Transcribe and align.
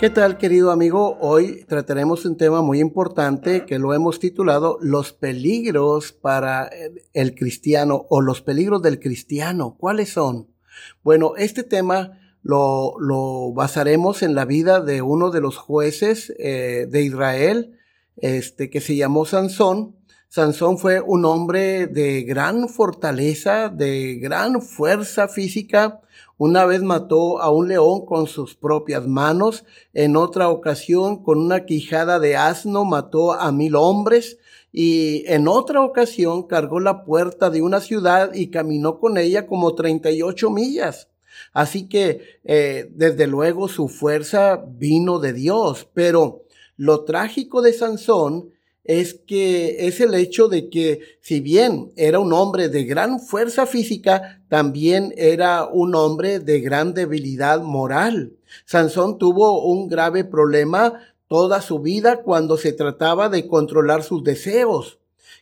¿Qué 0.00 0.10
tal, 0.10 0.38
querido 0.38 0.70
amigo? 0.70 1.18
Hoy 1.20 1.64
trataremos 1.64 2.24
un 2.24 2.36
tema 2.36 2.62
muy 2.62 2.78
importante 2.78 3.66
que 3.66 3.80
lo 3.80 3.94
hemos 3.94 4.20
titulado 4.20 4.78
Los 4.80 5.12
peligros 5.12 6.12
para 6.12 6.70
el 7.14 7.34
cristiano 7.34 8.06
o 8.08 8.20
los 8.20 8.40
peligros 8.40 8.80
del 8.80 9.00
cristiano. 9.00 9.76
¿Cuáles 9.76 10.10
son? 10.10 10.54
Bueno, 11.02 11.32
este 11.36 11.64
tema 11.64 12.20
lo, 12.44 12.94
lo 13.00 13.52
basaremos 13.52 14.22
en 14.22 14.36
la 14.36 14.44
vida 14.44 14.80
de 14.80 15.02
uno 15.02 15.32
de 15.32 15.40
los 15.40 15.56
jueces 15.56 16.32
eh, 16.38 16.86
de 16.88 17.02
Israel, 17.02 17.76
este, 18.18 18.70
que 18.70 18.80
se 18.80 18.94
llamó 18.94 19.24
Sansón. 19.24 19.96
Sansón 20.30 20.76
fue 20.76 21.00
un 21.00 21.24
hombre 21.24 21.86
de 21.86 22.22
gran 22.22 22.68
fortaleza, 22.68 23.70
de 23.70 24.16
gran 24.16 24.60
fuerza 24.60 25.26
física, 25.26 26.02
una 26.36 26.66
vez 26.66 26.82
mató 26.82 27.40
a 27.40 27.50
un 27.50 27.68
león 27.68 28.04
con 28.04 28.26
sus 28.26 28.54
propias 28.54 29.06
manos, 29.06 29.64
en 29.94 30.16
otra 30.16 30.50
ocasión 30.50 31.22
con 31.22 31.38
una 31.38 31.64
quijada 31.64 32.18
de 32.18 32.36
asno 32.36 32.84
mató 32.84 33.32
a 33.32 33.50
mil 33.52 33.74
hombres, 33.74 34.36
y 34.70 35.24
en 35.28 35.48
otra 35.48 35.80
ocasión 35.82 36.42
cargó 36.42 36.78
la 36.78 37.06
puerta 37.06 37.48
de 37.48 37.62
una 37.62 37.80
ciudad 37.80 38.34
y 38.34 38.50
caminó 38.50 39.00
con 39.00 39.16
ella 39.16 39.46
como 39.46 39.74
38 39.74 40.50
millas. 40.50 41.08
Así 41.54 41.88
que, 41.88 42.40
eh, 42.44 42.90
desde 42.94 43.26
luego, 43.26 43.66
su 43.68 43.88
fuerza 43.88 44.62
vino 44.68 45.20
de 45.20 45.32
Dios, 45.32 45.88
pero 45.94 46.42
lo 46.76 47.04
trágico 47.04 47.62
de 47.62 47.72
Sansón 47.72 48.50
es 48.88 49.14
que 49.14 49.86
es 49.86 50.00
el 50.00 50.14
hecho 50.14 50.48
de 50.48 50.70
que 50.70 51.00
si 51.20 51.40
bien 51.40 51.92
era 51.94 52.18
un 52.18 52.32
hombre 52.32 52.70
de 52.70 52.84
gran 52.84 53.20
fuerza 53.20 53.66
física, 53.66 54.42
también 54.48 55.12
era 55.18 55.66
un 55.66 55.94
hombre 55.94 56.40
de 56.40 56.60
gran 56.60 56.94
debilidad 56.94 57.60
moral. 57.60 58.32
Sansón 58.64 59.18
tuvo 59.18 59.62
un 59.62 59.88
grave 59.88 60.24
problema 60.24 60.94
toda 61.28 61.60
su 61.60 61.80
vida 61.80 62.22
cuando 62.22 62.56
se 62.56 62.72
trataba 62.72 63.28
de 63.28 63.46
controlar 63.46 64.02
sus 64.02 64.24
deseos. 64.24 64.97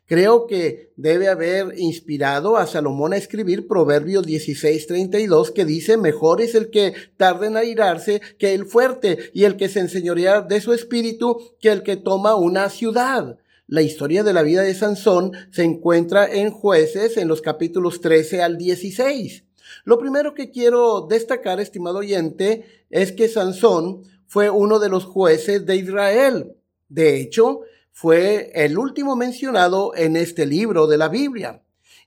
Creo 0.06 0.46
que 0.46 0.92
debe 0.96 1.28
haber 1.28 1.78
inspirado 1.78 2.56
a 2.56 2.66
Salomón 2.66 3.12
a 3.12 3.16
escribir 3.16 3.66
Proverbios 3.66 4.26
16:32 4.26 5.52
que 5.52 5.64
dice, 5.64 5.96
mejor 5.96 6.40
es 6.40 6.54
el 6.54 6.70
que 6.70 6.94
tarde 7.16 7.48
en 7.48 7.56
airarse 7.56 8.20
que 8.38 8.54
el 8.54 8.66
fuerte 8.66 9.30
y 9.32 9.44
el 9.44 9.56
que 9.56 9.68
se 9.68 9.80
enseñorea 9.80 10.42
de 10.42 10.60
su 10.60 10.72
espíritu 10.72 11.38
que 11.60 11.70
el 11.70 11.82
que 11.82 11.96
toma 11.96 12.36
una 12.36 12.70
ciudad. 12.70 13.38
La 13.68 13.82
historia 13.82 14.22
de 14.22 14.32
la 14.32 14.42
vida 14.42 14.62
de 14.62 14.74
Sansón 14.74 15.32
se 15.50 15.64
encuentra 15.64 16.26
en 16.32 16.52
jueces 16.52 17.16
en 17.16 17.26
los 17.26 17.42
capítulos 17.42 18.00
13 18.00 18.42
al 18.42 18.58
16. 18.58 19.42
Lo 19.84 19.98
primero 19.98 20.34
que 20.34 20.52
quiero 20.52 21.08
destacar, 21.08 21.58
estimado 21.58 21.98
oyente, 21.98 22.64
es 22.90 23.10
que 23.10 23.28
Sansón 23.28 24.02
fue 24.26 24.50
uno 24.50 24.78
de 24.78 24.88
los 24.88 25.04
jueces 25.04 25.66
de 25.66 25.76
Israel. 25.76 26.56
De 26.88 27.20
hecho, 27.20 27.62
fue 27.98 28.50
el 28.54 28.76
último 28.76 29.16
mencionado 29.16 29.94
en 29.94 30.16
este 30.16 30.44
libro 30.44 30.86
de 30.86 30.98
la 30.98 31.08
Biblia. 31.08 31.62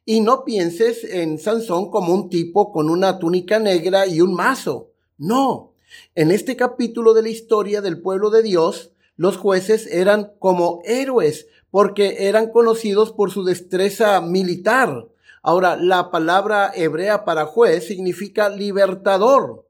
Y 0.06 0.22
no 0.22 0.46
pienses 0.46 1.04
en 1.04 1.40
Sansón 1.40 1.90
como 1.90 2.14
un 2.14 2.30
tipo 2.30 2.72
con 2.72 2.92
una 2.92 3.18
túnica 3.18 3.58
negra 3.58 4.06
y 4.06 4.22
un 4.22 4.36
mazo. 4.36 4.92
No. 5.18 5.74
En 6.14 6.30
este 6.30 6.56
capítulo 6.56 7.16
de 7.16 7.24
la 7.24 7.30
historia 7.30 7.82
del 7.82 8.04
pueblo 8.04 8.30
de 8.30 8.44
Dios, 8.44 8.92
los 9.16 9.38
jueces 9.38 9.88
eran 9.88 10.34
como 10.38 10.82
héroes 10.86 11.48
porque 11.72 12.28
eran 12.28 12.52
conocidos 12.52 13.12
por 13.12 13.32
su 13.32 13.44
destreza 13.44 14.22
militar. 14.22 15.08
Ahora, 15.42 15.76
la 15.76 16.12
palabra 16.12 16.72
hebrea 16.76 17.26
para 17.26 17.48
juez 17.48 17.88
significa 17.88 18.50
libertador. 18.50 19.66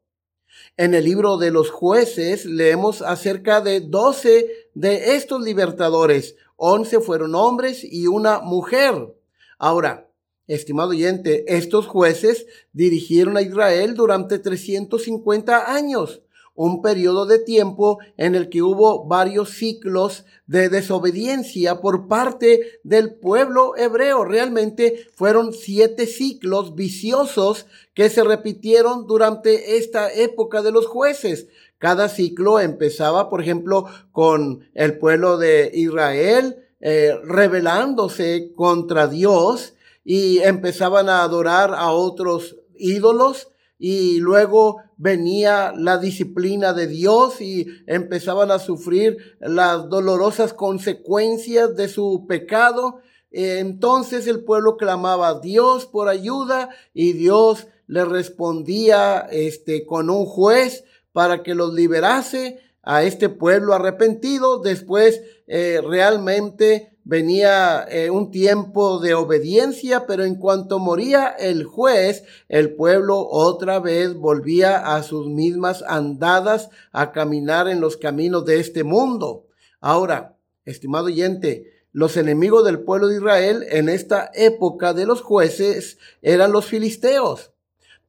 En 0.77 0.93
el 0.93 1.05
libro 1.05 1.37
de 1.37 1.51
los 1.51 1.69
jueces 1.69 2.45
leemos 2.45 3.01
acerca 3.01 3.61
de 3.61 3.81
doce 3.81 4.69
de 4.73 5.15
estos 5.15 5.41
libertadores. 5.41 6.35
Once 6.55 6.99
fueron 6.99 7.35
hombres 7.35 7.83
y 7.83 8.07
una 8.07 8.39
mujer. 8.39 9.15
Ahora, 9.57 10.09
estimado 10.47 10.89
oyente, 10.89 11.45
estos 11.47 11.87
jueces 11.87 12.45
dirigieron 12.73 13.37
a 13.37 13.41
Israel 13.41 13.93
durante 13.93 14.39
350 14.39 15.73
años 15.73 16.21
un 16.55 16.81
periodo 16.81 17.25
de 17.25 17.39
tiempo 17.39 17.99
en 18.17 18.35
el 18.35 18.49
que 18.49 18.61
hubo 18.61 19.05
varios 19.05 19.51
ciclos 19.51 20.25
de 20.45 20.69
desobediencia 20.69 21.79
por 21.79 22.07
parte 22.07 22.79
del 22.83 23.15
pueblo 23.15 23.77
hebreo. 23.77 24.25
Realmente 24.25 25.07
fueron 25.15 25.53
siete 25.53 26.05
ciclos 26.05 26.75
viciosos 26.75 27.65
que 27.93 28.09
se 28.09 28.23
repitieron 28.23 29.07
durante 29.07 29.77
esta 29.77 30.11
época 30.11 30.61
de 30.61 30.71
los 30.71 30.87
jueces. 30.87 31.47
Cada 31.77 32.09
ciclo 32.09 32.59
empezaba, 32.59 33.29
por 33.29 33.41
ejemplo, 33.41 33.85
con 34.11 34.69
el 34.73 34.97
pueblo 34.97 35.37
de 35.37 35.71
Israel 35.73 36.65
eh, 36.81 37.13
rebelándose 37.25 38.53
contra 38.55 39.07
Dios 39.07 39.73
y 40.05 40.39
empezaban 40.39 41.09
a 41.09 41.23
adorar 41.23 41.73
a 41.75 41.91
otros 41.91 42.57
ídolos 42.75 43.49
y 43.77 44.19
luego 44.19 44.81
venía 44.99 45.73
la 45.75 45.97
disciplina 45.97 46.73
de 46.73 46.85
Dios 46.85 47.39
y 47.39 47.67
empezaban 47.87 48.51
a 48.51 48.59
sufrir 48.59 49.17
las 49.39 49.87
dolorosas 49.89 50.53
consecuencias 50.53 51.75
de 51.75 51.87
su 51.87 52.25
pecado. 52.27 52.99
Entonces 53.31 54.27
el 54.27 54.43
pueblo 54.43 54.75
clamaba 54.75 55.29
a 55.29 55.39
Dios 55.39 55.85
por 55.85 56.09
ayuda 56.09 56.69
y 56.93 57.13
Dios 57.13 57.67
le 57.87 58.03
respondía 58.03 59.21
este, 59.31 59.85
con 59.85 60.09
un 60.09 60.25
juez 60.25 60.83
para 61.13 61.43
que 61.43 61.55
los 61.55 61.73
liberase 61.73 62.59
a 62.83 63.03
este 63.03 63.29
pueblo 63.29 63.73
arrepentido. 63.73 64.59
Después 64.59 65.21
eh, 65.47 65.79
realmente 65.81 66.88
venía 67.03 67.85
eh, 67.89 68.09
un 68.09 68.31
tiempo 68.31 68.99
de 68.99 69.13
obediencia, 69.13 70.05
pero 70.05 70.23
en 70.23 70.35
cuanto 70.35 70.79
moría 70.79 71.27
el 71.27 71.63
juez, 71.63 72.23
el 72.47 72.75
pueblo 72.75 73.27
otra 73.27 73.79
vez 73.79 74.13
volvía 74.13 74.95
a 74.95 75.03
sus 75.03 75.27
mismas 75.27 75.83
andadas 75.87 76.69
a 76.91 77.11
caminar 77.11 77.67
en 77.67 77.81
los 77.81 77.97
caminos 77.97 78.45
de 78.45 78.59
este 78.59 78.83
mundo. 78.83 79.47
Ahora, 79.79 80.37
estimado 80.65 81.05
oyente, 81.05 81.79
los 81.91 82.17
enemigos 82.17 82.65
del 82.65 82.81
pueblo 82.81 83.07
de 83.07 83.15
Israel 83.15 83.65
en 83.69 83.89
esta 83.89 84.29
época 84.33 84.93
de 84.93 85.05
los 85.05 85.21
jueces 85.21 85.97
eran 86.21 86.51
los 86.51 86.65
filisteos. 86.65 87.51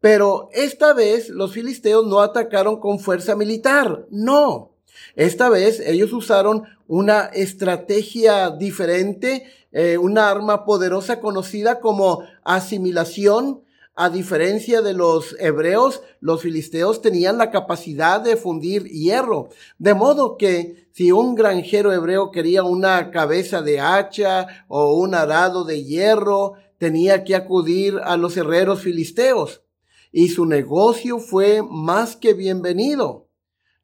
Pero 0.00 0.48
esta 0.52 0.92
vez 0.92 1.28
los 1.28 1.52
filisteos 1.52 2.06
no 2.06 2.20
atacaron 2.20 2.80
con 2.80 2.98
fuerza 2.98 3.36
militar, 3.36 4.06
no. 4.10 4.74
Esta 5.14 5.48
vez 5.48 5.80
ellos 5.80 6.12
usaron 6.12 6.64
una 6.90 7.26
estrategia 7.26 8.50
diferente, 8.50 9.44
eh, 9.70 9.96
una 9.96 10.28
arma 10.28 10.64
poderosa 10.64 11.20
conocida 11.20 11.78
como 11.78 12.24
asimilación. 12.42 13.62
A 13.94 14.10
diferencia 14.10 14.82
de 14.82 14.92
los 14.92 15.36
hebreos, 15.38 16.02
los 16.18 16.42
filisteos 16.42 17.00
tenían 17.00 17.38
la 17.38 17.52
capacidad 17.52 18.20
de 18.20 18.36
fundir 18.36 18.88
hierro. 18.88 19.50
De 19.78 19.94
modo 19.94 20.36
que 20.36 20.88
si 20.90 21.12
un 21.12 21.36
granjero 21.36 21.92
hebreo 21.92 22.32
quería 22.32 22.64
una 22.64 23.12
cabeza 23.12 23.62
de 23.62 23.78
hacha 23.78 24.48
o 24.66 24.94
un 24.94 25.14
arado 25.14 25.62
de 25.62 25.84
hierro, 25.84 26.54
tenía 26.78 27.22
que 27.22 27.36
acudir 27.36 28.00
a 28.02 28.16
los 28.16 28.36
herreros 28.36 28.80
filisteos. 28.80 29.62
Y 30.10 30.30
su 30.30 30.44
negocio 30.44 31.20
fue 31.20 31.62
más 31.62 32.16
que 32.16 32.34
bienvenido. 32.34 33.29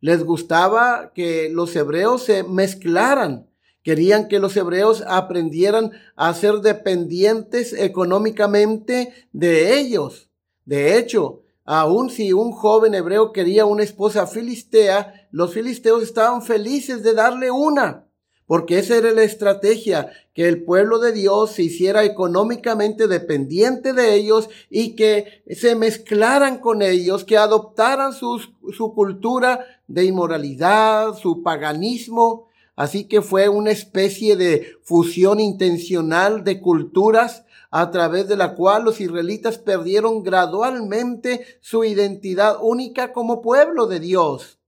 Les 0.06 0.22
gustaba 0.22 1.10
que 1.16 1.48
los 1.48 1.74
hebreos 1.74 2.22
se 2.22 2.44
mezclaran. 2.44 3.50
Querían 3.82 4.28
que 4.28 4.38
los 4.38 4.56
hebreos 4.56 5.02
aprendieran 5.04 5.90
a 6.14 6.32
ser 6.32 6.60
dependientes 6.60 7.72
económicamente 7.72 9.12
de 9.32 9.80
ellos. 9.80 10.30
De 10.64 10.96
hecho, 10.96 11.42
Aun 11.64 12.10
si 12.10 12.32
un 12.32 12.52
joven 12.52 12.94
hebreo 12.94 13.32
quería 13.32 13.66
una 13.66 13.82
esposa 13.82 14.28
filistea, 14.28 15.28
los 15.32 15.52
filisteos 15.52 16.04
estaban 16.04 16.42
felices 16.42 17.02
de 17.02 17.12
darle 17.12 17.50
una, 17.50 18.05
porque 18.46 18.78
esa 18.78 18.96
era 18.96 19.10
la 19.12 19.24
estrategia, 19.24 20.10
que 20.32 20.46
el 20.46 20.62
pueblo 20.62 20.98
de 20.98 21.12
Dios 21.12 21.52
se 21.52 21.64
hiciera 21.64 22.04
económicamente 22.04 23.08
dependiente 23.08 23.92
de 23.92 24.14
ellos 24.14 24.48
y 24.70 24.94
que 24.94 25.42
se 25.50 25.74
mezclaran 25.74 26.58
con 26.58 26.82
ellos, 26.82 27.24
que 27.24 27.36
adoptaran 27.36 28.12
su 28.12 28.92
cultura 28.94 29.66
de 29.88 30.04
inmoralidad, 30.04 31.14
su 31.14 31.42
paganismo. 31.42 32.48
Así 32.76 33.04
que 33.04 33.22
fue 33.22 33.48
una 33.48 33.70
especie 33.70 34.36
de 34.36 34.76
fusión 34.82 35.40
intencional 35.40 36.44
de 36.44 36.60
culturas 36.60 37.44
a 37.70 37.90
través 37.90 38.28
de 38.28 38.36
la 38.36 38.54
cual 38.54 38.84
los 38.84 39.00
israelitas 39.00 39.58
perdieron 39.58 40.22
gradualmente 40.22 41.44
su 41.60 41.84
identidad 41.84 42.58
única 42.60 43.12
como 43.12 43.42
pueblo 43.42 43.86
de 43.86 44.00
Dios. 44.00 44.58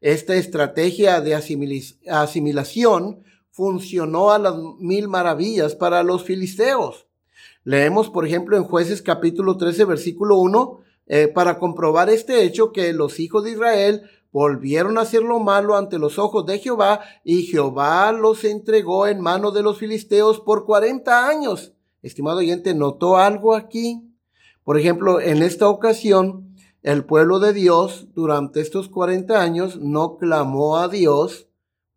Esta 0.00 0.36
estrategia 0.36 1.20
de 1.20 1.34
asimilación 1.34 3.22
funcionó 3.50 4.30
a 4.30 4.38
las 4.38 4.54
mil 4.78 5.08
maravillas 5.08 5.74
para 5.74 6.02
los 6.02 6.24
filisteos. 6.24 7.06
Leemos, 7.64 8.08
por 8.08 8.26
ejemplo, 8.26 8.56
en 8.56 8.64
jueces 8.64 9.02
capítulo 9.02 9.56
13, 9.56 9.84
versículo 9.84 10.36
1, 10.36 10.80
eh, 11.06 11.28
para 11.28 11.58
comprobar 11.58 12.10
este 12.10 12.44
hecho 12.44 12.72
que 12.72 12.92
los 12.92 13.18
hijos 13.20 13.44
de 13.44 13.52
Israel 13.52 14.02
volvieron 14.30 14.98
a 14.98 15.02
hacer 15.02 15.22
lo 15.22 15.40
malo 15.40 15.76
ante 15.76 15.98
los 15.98 16.18
ojos 16.18 16.46
de 16.46 16.58
Jehová 16.58 17.00
y 17.24 17.44
Jehová 17.44 18.12
los 18.12 18.44
entregó 18.44 19.06
en 19.06 19.20
manos 19.20 19.54
de 19.54 19.62
los 19.62 19.78
filisteos 19.78 20.40
por 20.40 20.66
cuarenta 20.66 21.26
años 21.26 21.72
estimado 22.02 22.38
oyente, 22.38 22.74
¿notó 22.74 23.16
algo 23.16 23.54
aquí? 23.54 24.02
Por 24.64 24.78
ejemplo, 24.78 25.20
en 25.20 25.42
esta 25.42 25.68
ocasión, 25.68 26.47
el 26.88 27.04
pueblo 27.04 27.38
de 27.38 27.52
Dios 27.52 28.06
durante 28.14 28.62
estos 28.62 28.88
40 28.88 29.42
años 29.42 29.76
no 29.78 30.16
clamó 30.16 30.78
a 30.78 30.88
Dios 30.88 31.46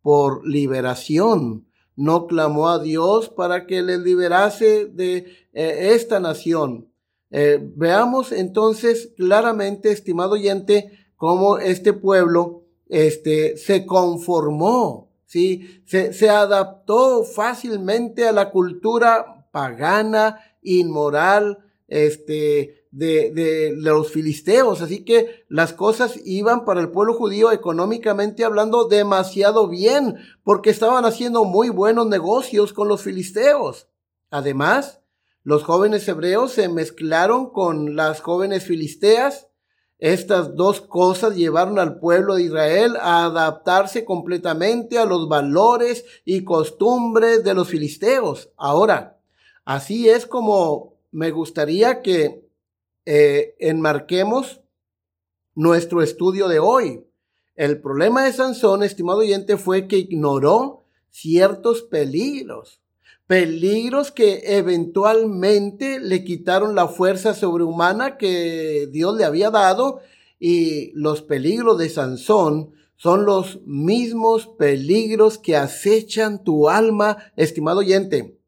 por 0.02 0.46
liberación, 0.46 1.66
no 1.96 2.28
clamó 2.28 2.68
a 2.68 2.78
Dios 2.78 3.30
para 3.30 3.68
que 3.68 3.84
le 3.84 3.98
liberase 3.98 4.88
de 4.88 5.48
eh, 5.54 5.92
esta 5.94 6.20
nación. 6.20 6.92
Eh, 7.30 7.58
veamos 7.78 8.34
entonces 8.34 9.14
claramente, 9.16 9.94
estimado 9.94 10.34
oyente, 10.34 10.92
cómo 11.16 11.58
este 11.58 11.94
pueblo 11.94 12.66
este, 12.90 13.56
se 13.56 13.86
conformó, 13.86 15.10
¿sí? 15.26 15.84
se, 15.86 16.12
se 16.12 16.30
adaptó 16.30 17.24
fácilmente 17.24 18.28
a 18.28 18.34
la 18.34 18.52
cultura 18.52 19.48
pagana, 19.54 20.38
inmoral, 20.62 21.60
este, 21.88 22.81
de, 22.92 23.32
de, 23.32 23.74
los 23.76 24.12
filisteos. 24.12 24.82
Así 24.82 25.04
que 25.04 25.46
las 25.48 25.74
cosas 25.74 26.20
iban 26.26 26.66
para 26.66 26.82
el 26.82 26.92
pueblo 26.92 27.14
judío 27.14 27.52
económicamente 27.52 28.44
hablando 28.44 28.86
demasiado 28.86 29.68
bien, 29.68 30.18
porque 30.44 30.70
estaban 30.70 31.06
haciendo 31.06 31.46
muy 31.46 31.70
buenos 31.70 32.08
negocios 32.08 32.74
con 32.74 32.88
los 32.88 33.02
filisteos. 33.02 33.88
Además, 34.30 35.02
los 35.44 35.64
jóvenes 35.64 36.08
hebreos 36.08 36.52
se 36.52 36.70
mezclaron 36.70 37.50
con 37.50 37.96
las 37.96 38.22
jóvenes 38.22 38.66
filisteas. 38.66 39.48
Estas 39.98 40.56
dos 40.56 40.82
cosas 40.82 41.36
llevaron 41.36 41.80
al 41.80 42.00
pueblo 42.00 42.36
de 42.36 42.44
Israel 42.44 42.98
a 43.00 43.26
adaptarse 43.26 44.04
completamente 44.04 44.98
a 44.98 45.06
los 45.06 45.30
valores 45.30 46.06
y 46.26 46.44
costumbres 46.44 47.44
de 47.44 47.54
los 47.54 47.68
filisteos. 47.68 48.50
Ahora, 48.58 49.18
Así 49.66 50.10
es 50.10 50.26
como 50.26 50.96
me 51.12 51.32
gustaría 51.32 52.02
que 52.02 52.46
eh, 53.06 53.56
enmarquemos 53.60 54.62
nuestro 55.56 56.02
estudio 56.02 56.48
de 56.48 56.60
hoy. 56.60 57.06
El 57.56 57.82
problema 57.82 58.24
de 58.24 58.34
Sansón, 58.34 58.84
estimado 58.84 59.20
oyente, 59.20 59.58
fue 59.58 59.88
que 59.88 59.98
ignoró 59.98 60.86
ciertos 61.10 61.82
peligros, 61.84 62.82
peligros 63.28 64.12
que 64.12 64.58
eventualmente 64.58 66.00
le 66.00 66.24
quitaron 66.24 66.76
la 66.76 66.88
fuerza 66.88 67.34
sobrehumana 67.34 68.18
que 68.18 68.88
Dios 68.92 69.16
le 69.16 69.26
había 69.26 69.52
dado 69.52 70.00
y 70.40 70.92
los 70.94 71.22
peligros 71.22 71.78
de 71.78 71.90
Sansón 71.90 72.72
son 72.96 73.26
los 73.26 73.62
mismos 73.66 74.48
peligros 74.48 75.38
que 75.38 75.56
acechan 75.56 76.44
tu 76.44 76.70
alma, 76.70 77.18
estimado 77.36 77.80
oyente. 77.80 78.41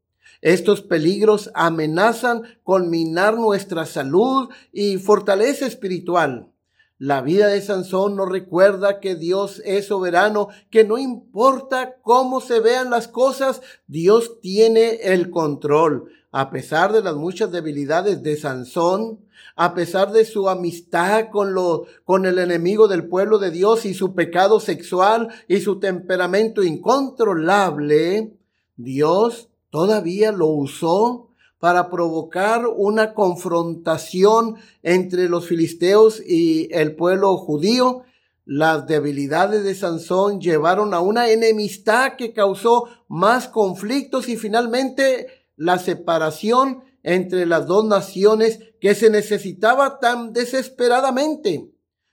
Estos 0.44 0.82
peligros 0.82 1.52
amenazan 1.54 2.42
con 2.64 2.90
minar 2.90 3.36
nuestra 3.38 3.86
salud 3.86 4.50
y 4.74 4.98
fortaleza 4.98 5.66
espiritual. 5.66 6.52
La 6.98 7.22
vida 7.22 7.48
de 7.48 7.62
Sansón 7.62 8.18
nos 8.18 8.28
recuerda 8.28 9.00
que 9.00 9.16
Dios 9.16 9.62
es 9.64 9.88
soberano, 9.88 10.50
que 10.70 10.84
no 10.84 10.98
importa 10.98 11.96
cómo 12.02 12.42
se 12.42 12.60
vean 12.60 12.90
las 12.90 13.08
cosas, 13.08 13.62
Dios 13.88 14.42
tiene 14.42 14.96
el 15.04 15.30
control. 15.30 16.12
A 16.34 16.50
pesar 16.50 16.92
de 16.92 17.02
las 17.02 17.16
muchas 17.16 17.50
debilidades 17.50 18.22
de 18.22 18.36
Sansón, 18.36 19.22
a 19.56 19.74
pesar 19.74 20.12
de 20.12 20.26
su 20.26 20.50
amistad 20.50 21.30
con, 21.32 21.54
lo, 21.54 21.86
con 22.04 22.26
el 22.26 22.38
enemigo 22.38 22.90
del 22.90 23.08
pueblo 23.08 23.38
de 23.38 23.50
Dios 23.50 23.86
y 23.86 23.94
su 23.94 24.14
pecado 24.14 24.60
sexual 24.60 25.30
y 25.48 25.62
su 25.62 25.80
temperamento 25.80 26.64
incontrolable, 26.64 28.34
Dios 28.76 29.48
todavía 29.74 30.32
lo 30.32 30.50
usó 30.50 31.30
para 31.58 31.90
provocar 31.90 32.68
una 32.68 33.16
confrontación 33.16 34.58
entre 34.84 35.28
los 35.28 35.48
filisteos 35.48 36.22
y 36.24 36.68
el 36.72 36.96
pueblo 36.96 37.36
judío. 37.38 38.04
Las 38.46 38.86
debilidades 38.86 39.64
de 39.64 39.74
Sansón 39.74 40.40
llevaron 40.40 40.94
a 40.94 41.00
una 41.00 41.32
enemistad 41.32 42.18
que 42.18 42.34
causó 42.34 42.88
más 43.08 43.48
conflictos 43.48 44.30
y 44.30 44.38
finalmente 44.38 45.26
la 45.56 45.80
separación 45.80 46.84
entre 47.02 47.48
las 47.48 47.66
dos 47.66 47.84
naciones 47.84 48.60
que 48.80 48.94
se 48.94 49.10
necesitaba 49.10 50.00
tan 50.00 50.34
desesperadamente. 50.34 51.72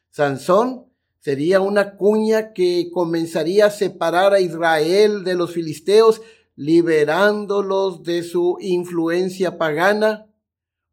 Sansón 0.09 0.87
sería 1.19 1.61
una 1.61 1.99
cuña 1.99 2.55
que 2.55 2.89
comenzaría 2.91 3.67
a 3.67 3.71
separar 3.71 4.33
a 4.33 4.41
Israel 4.41 5.25
de 5.25 5.35
los 5.35 5.53
filisteos 5.53 6.23
liberándolos 6.61 8.03
de 8.03 8.23
su 8.23 8.59
influencia 8.61 9.57
pagana. 9.57 10.27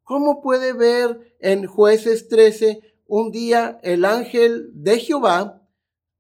¿Cómo 0.03 0.41
puede 0.41 0.71
ver 0.71 1.35
en 1.41 1.65
jueces 1.67 2.29
13 2.29 2.79
un 3.05 3.31
día 3.31 3.77
el 3.83 4.05
ángel 4.05 4.69
de 4.73 4.97
Jehová, 4.97 5.67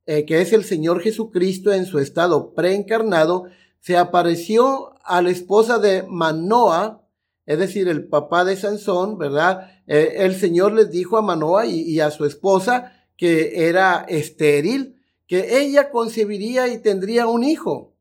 eh, 0.05 0.25
que 0.25 0.41
es 0.41 0.51
el 0.51 0.65
Señor 0.65 0.99
Jesucristo 0.99 1.71
en 1.71 1.85
su 1.85 1.99
estado 1.99 2.53
preencarnado, 2.55 3.45
se 3.79 3.95
apareció 3.95 4.95
a 5.05 5.21
la 5.21 5.29
esposa 5.29 5.79
de 5.79 6.03
Manoa, 6.03 7.07
es 7.45 7.57
decir, 7.57 7.87
el 7.87 8.09
papá 8.09 8.43
de 8.43 8.57
Sansón, 8.57 9.17
¿verdad? 9.17 9.71
Eh, 9.87 10.15
el 10.17 10.35
Señor 10.35 10.73
les 10.73 10.91
dijo 10.91 11.15
a 11.15 11.21
Manoa 11.21 11.65
y 11.67 12.01
a 12.01 12.11
su 12.11 12.25
esposa 12.25 13.07
que 13.15 13.69
era 13.69 14.05
estéril, 14.09 15.01
que 15.25 15.61
ella 15.61 15.89
concebiría 15.89 16.67
y 16.67 16.79
tendría 16.79 17.27
un 17.27 17.45
hijo. 17.45 17.96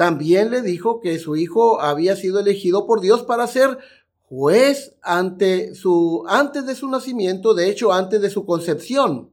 También 0.00 0.50
le 0.50 0.62
dijo 0.62 0.98
que 0.98 1.18
su 1.18 1.36
hijo 1.36 1.78
había 1.82 2.16
sido 2.16 2.40
elegido 2.40 2.86
por 2.86 3.02
Dios 3.02 3.22
para 3.22 3.46
ser 3.46 3.76
juez 4.22 4.96
ante 5.02 5.74
su, 5.74 6.24
antes 6.26 6.64
de 6.64 6.74
su 6.74 6.88
nacimiento, 6.88 7.52
de 7.52 7.68
hecho, 7.68 7.92
antes 7.92 8.22
de 8.22 8.30
su 8.30 8.46
concepción. 8.46 9.30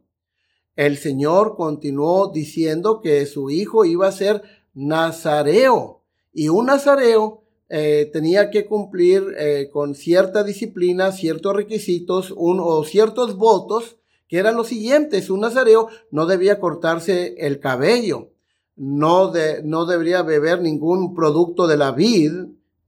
El 0.75 0.97
Señor 0.97 1.55
continuó 1.55 2.33
diciendo 2.33 2.99
que 2.99 3.25
su 3.27 3.49
hijo 3.49 3.85
iba 3.85 4.09
a 4.09 4.11
ser 4.11 4.41
nazareo 4.73 6.01
y 6.33 6.49
un 6.49 6.65
nazareo 6.65 7.43
eh, 7.69 8.09
tenía 8.11 8.49
que 8.49 8.65
cumplir 8.65 9.23
eh, 9.37 9.69
con 9.71 9.95
cierta 9.95 10.43
disciplina, 10.43 11.13
ciertos 11.13 11.55
requisitos 11.55 12.33
o 12.35 12.83
ciertos 12.83 13.37
votos 13.37 13.95
que 14.27 14.37
eran 14.37 14.57
los 14.57 14.67
siguientes. 14.67 15.29
Un 15.29 15.39
nazareo 15.39 15.87
no 16.11 16.25
debía 16.25 16.59
cortarse 16.59 17.35
el 17.37 17.61
cabello 17.61 18.31
no, 18.77 19.31
de, 19.31 19.63
no 19.63 19.85
debería 19.85 20.21
beber 20.21 20.61
ningún 20.61 21.13
producto 21.15 21.67
de 21.67 21.77
la 21.77 21.91
vid, 21.91 22.31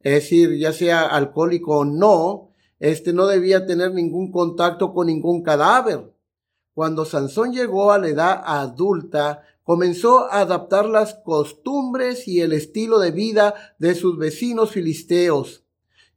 es 0.01 0.13
decir, 0.13 0.58
ya 0.58 0.72
sea 0.72 1.01
alcohólico 1.08 1.79
o 1.79 1.86
no, 1.86 2.51
este 2.79 3.12
no 3.12 3.27
debía 3.27 3.65
tener 3.65 3.93
ningún 3.93 4.31
contacto 4.31 4.93
con 4.93 5.08
ningún 5.08 5.43
cadáver. 5.43 6.13
Cuando 6.74 7.03
Sansón 7.03 7.51
llegó 7.51 7.91
a 7.91 7.98
la 7.98 8.08
edad 8.08 8.41
adulta, 8.46 9.41
comenzó 9.63 10.31
a 10.31 10.41
adaptar 10.41 10.86
las 10.86 11.15
costumbres 11.15 12.27
y 12.27 12.39
el 12.41 12.53
estilo 12.53 13.00
de 13.00 13.12
vida 13.12 13.53
de 13.79 13.96
sus 13.96 14.17
vecinos 14.17 14.72
filisteos. 14.72 15.65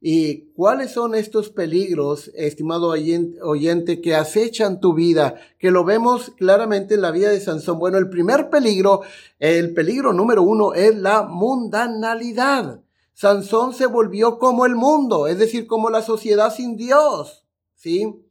¿Y 0.05 0.51
cuáles 0.51 0.91
son 0.91 1.15
estos 1.15 1.49
peligros, 1.49 2.29
estimado 2.35 2.89
oyente, 2.89 4.01
que 4.01 4.15
acechan 4.15 4.81
tu 4.81 4.93
vida? 4.93 5.35
Que 5.57 5.71
lo 5.71 5.85
vemos 5.85 6.31
claramente 6.37 6.95
en 6.95 7.01
la 7.01 7.11
vida 7.11 7.29
de 7.29 7.39
Sansón. 7.39 7.79
Bueno, 7.79 7.97
el 7.97 8.09
primer 8.09 8.49
peligro, 8.49 9.01
el 9.39 9.73
peligro 9.73 10.11
número 10.11 10.43
uno 10.43 10.73
es 10.73 10.93
la 10.97 11.23
mundanalidad. 11.23 12.81
Sansón 13.13 13.73
se 13.73 13.85
volvió 13.85 14.39
como 14.39 14.65
el 14.65 14.75
mundo, 14.75 15.27
es 15.27 15.37
decir, 15.37 15.67
como 15.67 15.89
la 15.89 16.01
sociedad 16.01 16.53
sin 16.53 16.75
Dios. 16.75 17.45
¿Sí? 17.75 18.23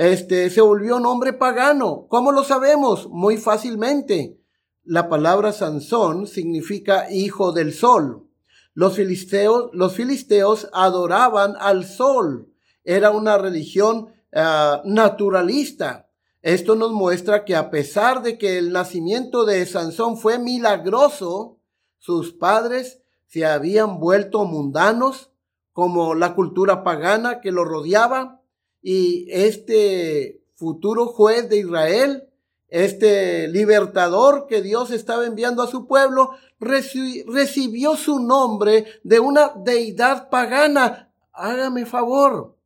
este, 0.00 0.48
se 0.48 0.62
volvió 0.62 0.96
un 0.96 1.04
hombre 1.04 1.34
pagano. 1.34 2.06
¿Cómo 2.08 2.32
lo 2.32 2.42
sabemos? 2.42 3.10
Muy 3.10 3.36
fácilmente. 3.36 4.40
La 4.82 5.10
palabra 5.10 5.52
Sansón 5.52 6.26
significa 6.26 7.12
hijo 7.12 7.52
del 7.52 7.74
sol. 7.74 8.26
Los 8.80 8.94
filisteos, 8.94 9.68
los 9.74 9.92
filisteos 9.92 10.70
adoraban 10.72 11.54
al 11.60 11.84
sol. 11.84 12.50
Era 12.82 13.10
una 13.10 13.36
religión 13.36 14.08
ah, 14.32 14.80
naturalista. 14.86 16.08
Esto 16.40 16.76
nos 16.76 16.90
muestra 16.90 17.44
que 17.44 17.54
a 17.54 17.68
pesar 17.68 18.22
de 18.22 18.38
que 18.38 18.56
el 18.56 18.72
nacimiento 18.72 19.44
de 19.44 19.66
Sansón 19.66 20.16
fue 20.16 20.38
milagroso, 20.38 21.58
sus 21.98 22.32
padres 22.32 23.02
se 23.26 23.44
habían 23.44 24.00
vuelto 24.00 24.46
mundanos, 24.46 25.30
como 25.74 26.14
la 26.14 26.34
cultura 26.34 26.82
pagana 26.82 27.42
que 27.42 27.52
lo 27.52 27.66
rodeaba, 27.66 28.40
y 28.80 29.26
este 29.30 30.42
futuro 30.54 31.08
juez 31.08 31.50
de 31.50 31.58
Israel, 31.58 32.29
este 32.70 33.48
libertador 33.48 34.46
que 34.48 34.62
Dios 34.62 34.90
estaba 34.90 35.26
enviando 35.26 35.62
a 35.62 35.66
su 35.66 35.86
pueblo, 35.86 36.30
recibió 36.58 37.96
su 37.96 38.20
nombre 38.20 38.86
de 39.02 39.20
una 39.20 39.52
deidad 39.56 40.30
pagana. 40.30 41.12
Hágame 41.32 41.86
favor. 41.86 42.56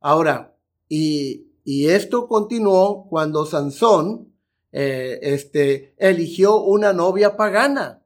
Ahora, 0.00 0.54
y, 0.88 1.46
esto 1.64 2.26
continuó 2.26 3.06
cuando 3.08 3.46
Sansón 3.46 4.32
eh, 4.72 5.20
este, 5.22 5.94
eligió 5.98 6.60
una 6.62 6.92
novia 6.92 7.36
pagana 7.36 8.00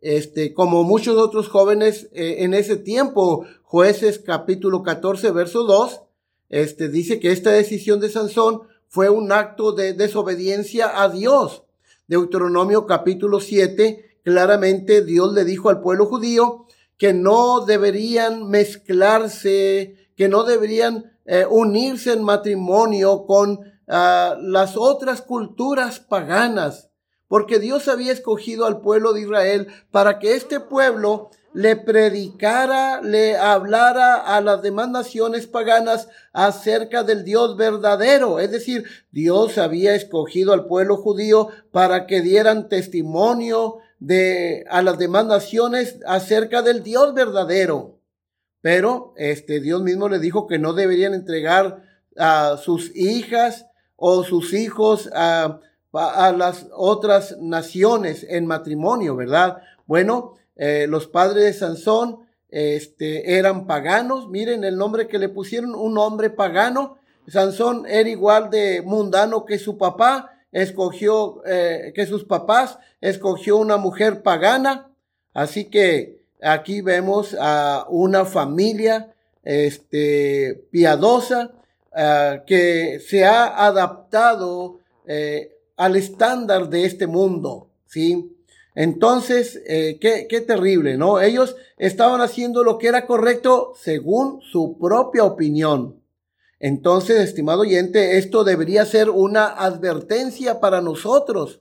este, 0.00 0.54
como 0.54 0.84
muchos 0.84 1.16
otros 1.16 1.48
jóvenes 1.48 2.08
eh, 2.12 2.36
en 2.40 2.54
ese 2.54 2.76
tiempo, 2.76 3.44
jueces 3.62 4.18
capítulo 4.18 4.82
14, 4.82 5.30
verso 5.32 5.64
2, 5.64 6.02
este, 6.50 6.88
dice 6.88 7.20
que 7.20 7.32
esta 7.32 7.50
decisión 7.50 8.00
de 8.00 8.08
Sansón 8.08 8.62
fue 8.88 9.08
un 9.10 9.32
acto 9.32 9.72
de 9.72 9.92
desobediencia 9.92 11.02
a 11.02 11.08
Dios. 11.08 11.64
Deuteronomio 12.06 12.86
capítulo 12.86 13.40
7, 13.40 14.20
claramente 14.24 15.04
Dios 15.04 15.32
le 15.32 15.44
dijo 15.44 15.68
al 15.68 15.80
pueblo 15.80 16.06
judío 16.06 16.66
que 16.96 17.12
no 17.12 17.64
deberían 17.64 18.48
mezclarse, 18.48 20.10
que 20.16 20.28
no 20.28 20.44
deberían 20.44 21.12
eh, 21.26 21.46
unirse 21.48 22.12
en 22.12 22.24
matrimonio 22.24 23.24
con 23.26 23.60
ah, 23.86 24.36
las 24.40 24.76
otras 24.76 25.22
culturas 25.22 26.00
paganas 26.00 26.88
porque 27.28 27.58
Dios 27.58 27.86
había 27.88 28.12
escogido 28.12 28.66
al 28.66 28.80
pueblo 28.80 29.12
de 29.12 29.20
Israel 29.20 29.68
para 29.90 30.18
que 30.18 30.34
este 30.34 30.60
pueblo 30.60 31.30
le 31.54 31.76
predicara, 31.76 33.00
le 33.00 33.36
hablara 33.36 34.16
a 34.16 34.40
las 34.40 34.62
demás 34.62 34.88
naciones 34.90 35.46
paganas 35.46 36.08
acerca 36.32 37.02
del 37.02 37.24
Dios 37.24 37.56
verdadero. 37.56 38.38
Es 38.38 38.50
decir, 38.50 38.84
Dios 39.10 39.58
había 39.58 39.94
escogido 39.94 40.52
al 40.52 40.66
pueblo 40.66 40.96
judío 40.96 41.48
para 41.72 42.06
que 42.06 42.20
dieran 42.20 42.68
testimonio 42.68 43.78
de 43.98 44.64
a 44.70 44.82
las 44.82 44.98
demás 44.98 45.26
naciones 45.26 45.98
acerca 46.06 46.62
del 46.62 46.82
Dios 46.82 47.14
verdadero. 47.14 47.98
Pero 48.60 49.14
este 49.16 49.60
Dios 49.60 49.82
mismo 49.82 50.08
le 50.08 50.18
dijo 50.18 50.46
que 50.46 50.58
no 50.58 50.72
deberían 50.72 51.14
entregar 51.14 51.82
a 52.16 52.56
sus 52.56 52.94
hijas 52.94 53.66
o 53.96 54.24
sus 54.24 54.52
hijos 54.52 55.08
a 55.14 55.60
a 55.92 56.32
las 56.32 56.66
otras 56.72 57.36
naciones 57.40 58.26
en 58.28 58.46
matrimonio, 58.46 59.16
¿verdad? 59.16 59.62
Bueno, 59.86 60.34
eh, 60.58 60.86
los 60.88 61.06
padres 61.06 61.44
de 61.44 61.52
Sansón 61.54 62.26
este, 62.50 63.38
eran 63.38 63.66
paganos. 63.66 64.28
Miren 64.28 64.64
el 64.64 64.76
nombre 64.76 65.08
que 65.08 65.18
le 65.18 65.28
pusieron, 65.28 65.74
un 65.74 65.96
hombre 65.96 66.30
pagano. 66.30 66.98
Sansón 67.28 67.86
era 67.86 68.08
igual 68.08 68.50
de 68.50 68.82
mundano 68.82 69.44
que 69.44 69.58
su 69.58 69.78
papá, 69.78 70.32
escogió, 70.50 71.42
eh, 71.46 71.92
que 71.94 72.06
sus 72.06 72.24
papás, 72.24 72.78
escogió 73.00 73.56
una 73.56 73.76
mujer 73.76 74.22
pagana. 74.22 74.90
Así 75.32 75.66
que 75.66 76.22
aquí 76.42 76.80
vemos 76.80 77.36
a 77.38 77.86
una 77.88 78.24
familia 78.24 79.14
este, 79.44 80.66
piadosa 80.70 81.52
ah, 81.94 82.42
que 82.46 82.98
se 83.00 83.24
ha 83.24 83.66
adaptado 83.66 84.80
eh, 85.06 85.54
al 85.76 85.96
estándar 85.96 86.68
de 86.68 86.84
este 86.84 87.06
mundo, 87.06 87.68
¿sí? 87.86 88.37
Entonces, 88.80 89.60
eh, 89.66 89.98
qué, 90.00 90.40
terrible, 90.40 90.96
¿no? 90.96 91.20
Ellos 91.20 91.56
estaban 91.78 92.20
haciendo 92.20 92.62
lo 92.62 92.78
que 92.78 92.86
era 92.86 93.06
correcto 93.06 93.72
según 93.76 94.40
su 94.40 94.78
propia 94.78 95.24
opinión. 95.24 96.00
Entonces, 96.60 97.18
estimado 97.18 97.62
oyente, 97.62 98.18
esto 98.18 98.44
debería 98.44 98.86
ser 98.86 99.10
una 99.10 99.46
advertencia 99.46 100.60
para 100.60 100.80
nosotros. 100.80 101.60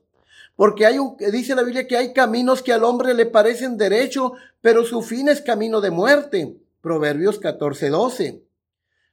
Porque 0.55 0.85
hay 0.85 0.99
dice 1.31 1.55
la 1.55 1.63
Biblia 1.63 1.87
que 1.87 1.97
hay 1.97 2.13
caminos 2.13 2.61
que 2.61 2.71
al 2.71 2.83
hombre 2.83 3.15
le 3.15 3.25
parecen 3.25 3.77
derecho, 3.77 4.33
pero 4.61 4.85
su 4.85 5.01
fin 5.01 5.27
es 5.27 5.41
camino 5.41 5.81
de 5.81 5.89
muerte. 5.89 6.57
Proverbios 6.81 7.39
14, 7.39 7.89
12. 7.89 8.43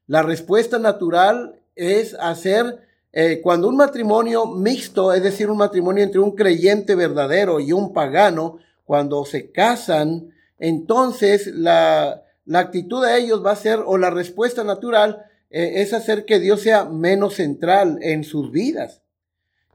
La 0.08 0.20
respuesta 0.20 0.78
natural 0.78 1.58
es 1.74 2.12
hacer 2.20 2.86
eh, 3.16 3.40
cuando 3.40 3.68
un 3.68 3.76
matrimonio 3.76 4.44
mixto, 4.44 5.12
es 5.12 5.22
decir, 5.22 5.48
un 5.48 5.58
matrimonio 5.58 6.02
entre 6.02 6.18
un 6.18 6.32
creyente 6.32 6.96
verdadero 6.96 7.60
y 7.60 7.70
un 7.70 7.92
pagano, 7.92 8.58
cuando 8.84 9.24
se 9.24 9.52
casan, 9.52 10.34
entonces 10.58 11.46
la, 11.46 12.24
la 12.44 12.58
actitud 12.58 13.06
de 13.06 13.16
ellos 13.16 13.46
va 13.46 13.52
a 13.52 13.56
ser, 13.56 13.78
o 13.86 13.98
la 13.98 14.10
respuesta 14.10 14.64
natural, 14.64 15.26
eh, 15.50 15.74
es 15.82 15.92
hacer 15.92 16.24
que 16.24 16.40
Dios 16.40 16.62
sea 16.62 16.86
menos 16.86 17.34
central 17.34 18.00
en 18.02 18.24
sus 18.24 18.50
vidas. 18.50 19.02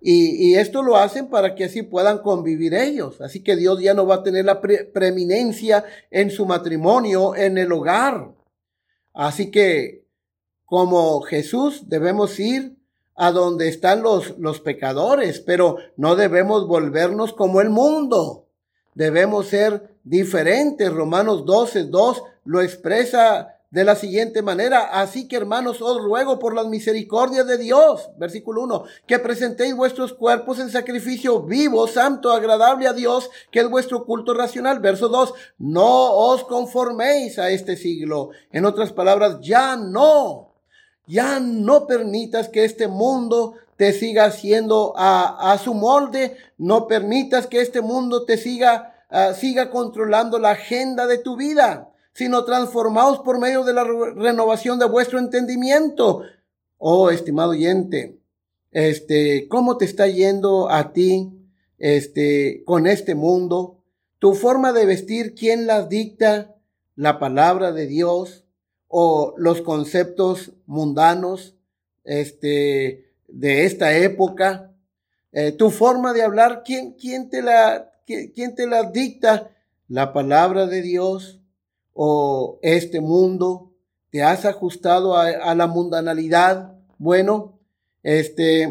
Y, 0.01 0.49
y, 0.49 0.55
esto 0.55 0.83
lo 0.83 0.97
hacen 0.97 1.29
para 1.29 1.55
que 1.55 1.63
así 1.63 1.81
puedan 1.81 2.17
convivir 2.17 2.73
ellos. 2.73 3.21
Así 3.21 3.41
que 3.41 3.55
Dios 3.55 3.81
ya 3.81 3.93
no 3.93 4.05
va 4.05 4.15
a 4.15 4.23
tener 4.23 4.43
la 4.43 4.59
preeminencia 4.59 5.85
en 6.11 6.29
su 6.29 6.45
matrimonio, 6.45 7.37
en 7.37 7.57
el 7.57 7.71
hogar. 7.71 8.33
Así 9.13 9.49
que 9.49 10.05
como 10.65 11.21
Jesús 11.21 11.87
debemos 11.87 12.37
ir 12.37 12.78
a 13.19 13.33
donde 13.33 13.67
están 13.67 14.01
los, 14.01 14.39
los 14.39 14.61
pecadores, 14.61 15.41
pero 15.41 15.75
no 15.97 16.15
debemos 16.15 16.65
volvernos 16.67 17.33
como 17.33 17.59
el 17.59 17.69
mundo. 17.69 18.45
Debemos 18.95 19.47
ser 19.47 19.93
diferentes. 20.05 20.89
Romanos 20.89 21.45
12, 21.45 21.83
2 21.83 22.23
lo 22.45 22.61
expresa 22.61 23.57
de 23.71 23.83
la 23.83 23.97
siguiente 23.97 24.41
manera. 24.41 25.01
Así 25.01 25.27
que 25.27 25.35
hermanos, 25.35 25.81
os 25.81 26.01
ruego 26.01 26.39
por 26.39 26.55
las 26.55 26.67
misericordias 26.67 27.45
de 27.45 27.57
Dios, 27.57 28.09
versículo 28.17 28.63
1, 28.63 28.85
que 29.05 29.19
presentéis 29.19 29.75
vuestros 29.75 30.13
cuerpos 30.13 30.57
en 30.59 30.69
sacrificio 30.69 31.41
vivo, 31.41 31.87
santo, 31.87 32.31
agradable 32.31 32.87
a 32.87 32.93
Dios, 32.93 33.29
que 33.51 33.59
es 33.59 33.69
vuestro 33.69 34.05
culto 34.05 34.33
racional. 34.33 34.79
Verso 34.79 35.09
2, 35.09 35.33
no 35.57 36.13
os 36.13 36.45
conforméis 36.45 37.37
a 37.37 37.49
este 37.49 37.75
siglo. 37.75 38.29
En 38.49 38.63
otras 38.63 38.93
palabras, 38.93 39.39
ya 39.41 39.75
no 39.75 40.48
ya 41.09 41.39
no 41.39 41.87
permitas 41.87 42.49
que 42.49 42.63
este 42.63 42.87
mundo 42.87 43.55
te 43.77 43.93
siga 43.93 44.25
haciendo 44.25 44.93
a, 44.95 45.59
su 45.63 45.73
molde. 45.73 46.37
No 46.59 46.85
permitas 46.87 47.47
que 47.47 47.61
este 47.61 47.81
mundo 47.81 48.25
te 48.25 48.37
siga, 48.37 48.93
ah, 49.09 49.33
siga 49.33 49.71
controlando 49.71 50.37
la 50.37 50.51
agenda 50.51 51.07
de 51.07 51.17
tu 51.17 51.35
vida, 51.35 51.89
sino 52.13 52.45
transformaos 52.45 53.19
por 53.19 53.39
medio 53.39 53.63
de 53.63 53.73
la 53.73 53.85
renovación 53.85 54.77
de 54.77 54.85
vuestro 54.85 55.17
entendimiento. 55.17 56.21
Oh, 56.77 57.09
estimado 57.09 57.51
oyente, 57.51 58.19
este, 58.69 59.47
¿cómo 59.49 59.77
te 59.77 59.85
está 59.85 60.05
yendo 60.05 60.69
a 60.69 60.93
ti, 60.93 61.31
este, 61.79 62.63
con 62.65 62.85
este 62.85 63.15
mundo? 63.15 63.83
Tu 64.19 64.35
forma 64.35 64.73
de 64.73 64.85
vestir, 64.85 65.33
¿quién 65.33 65.65
las 65.65 65.89
dicta? 65.89 66.55
La 66.95 67.17
palabra 67.17 67.71
de 67.71 67.87
Dios 67.87 68.45
o 68.89 69.35
los 69.37 69.61
conceptos 69.61 70.51
mundanos 70.65 71.55
este, 72.03 73.05
de 73.27 73.65
esta 73.65 73.95
época. 73.95 74.73
Eh, 75.31 75.51
tu 75.51 75.69
forma 75.69 76.11
de 76.11 76.23
hablar, 76.23 76.63
¿quién, 76.65 76.93
quién, 76.93 77.29
te 77.29 77.41
la, 77.41 77.91
quién 78.05 78.55
te 78.55 78.67
la 78.67 78.83
dicta? 78.91 79.51
¿La 79.87 80.11
palabra 80.11 80.65
de 80.65 80.81
Dios 80.81 81.39
o 81.93 82.59
este 82.63 82.99
mundo? 82.99 83.71
¿Te 84.09 84.23
has 84.23 84.45
ajustado 84.45 85.15
a, 85.15 85.53
la 85.53 85.67
mundanalidad? 85.67 86.73
Bueno, 86.97 87.59
este, 88.01 88.63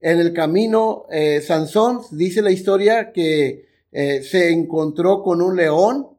en 0.00 0.20
el 0.20 0.32
camino, 0.32 1.06
eh, 1.10 1.40
Sansón 1.40 2.02
dice 2.12 2.40
la 2.40 2.52
historia 2.52 3.12
que 3.12 3.66
eh, 3.90 4.22
se 4.22 4.52
encontró 4.52 5.24
con 5.24 5.42
un 5.42 5.56
león 5.56 6.13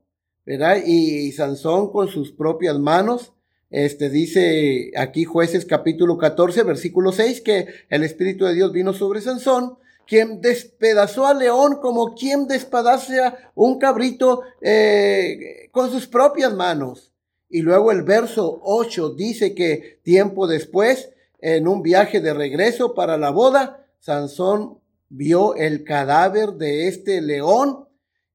¿verdad? 0.46 0.78
Y, 0.86 1.32
Sansón 1.32 1.92
con 1.92 2.08
sus 2.08 2.32
propias 2.32 2.78
manos, 2.78 3.34
este 3.72 4.10
dice 4.10 4.92
aquí 4.96 5.26
jueces 5.26 5.66
capítulo 5.66 6.18
14, 6.18 6.64
versículo 6.64 7.12
6, 7.12 7.42
que 7.42 7.68
el 7.90 8.04
Espíritu 8.04 8.46
de 8.46 8.54
Dios 8.54 8.72
vino 8.72 8.94
sobre 8.94 9.22
Sansón, 9.22 9.78
quien 10.08 10.40
despedazó 10.40 11.26
al 11.26 11.40
león 11.40 11.80
como 11.82 12.14
quien 12.14 12.48
despedaza 12.48 13.38
un 13.56 13.80
cabrito 13.80 14.42
eh, 14.62 15.70
con 15.72 15.90
sus 15.90 16.08
propias 16.08 16.54
manos. 16.54 17.12
Y 17.50 17.62
luego 17.62 17.92
el 17.92 18.04
verso 18.04 18.60
8 18.64 19.12
dice 19.12 19.56
que 19.56 20.00
tiempo 20.04 20.48
después, 20.48 21.10
en 21.40 21.68
un 21.68 21.82
viaje 21.82 22.22
de 22.22 22.34
regreso 22.34 22.94
para 22.94 23.18
la 23.18 23.32
boda, 23.32 23.86
Sansón 24.00 24.80
vio 25.10 25.56
el 25.56 25.84
cadáver 25.84 26.54
de 26.54 26.88
este 26.88 27.22
león 27.22 27.85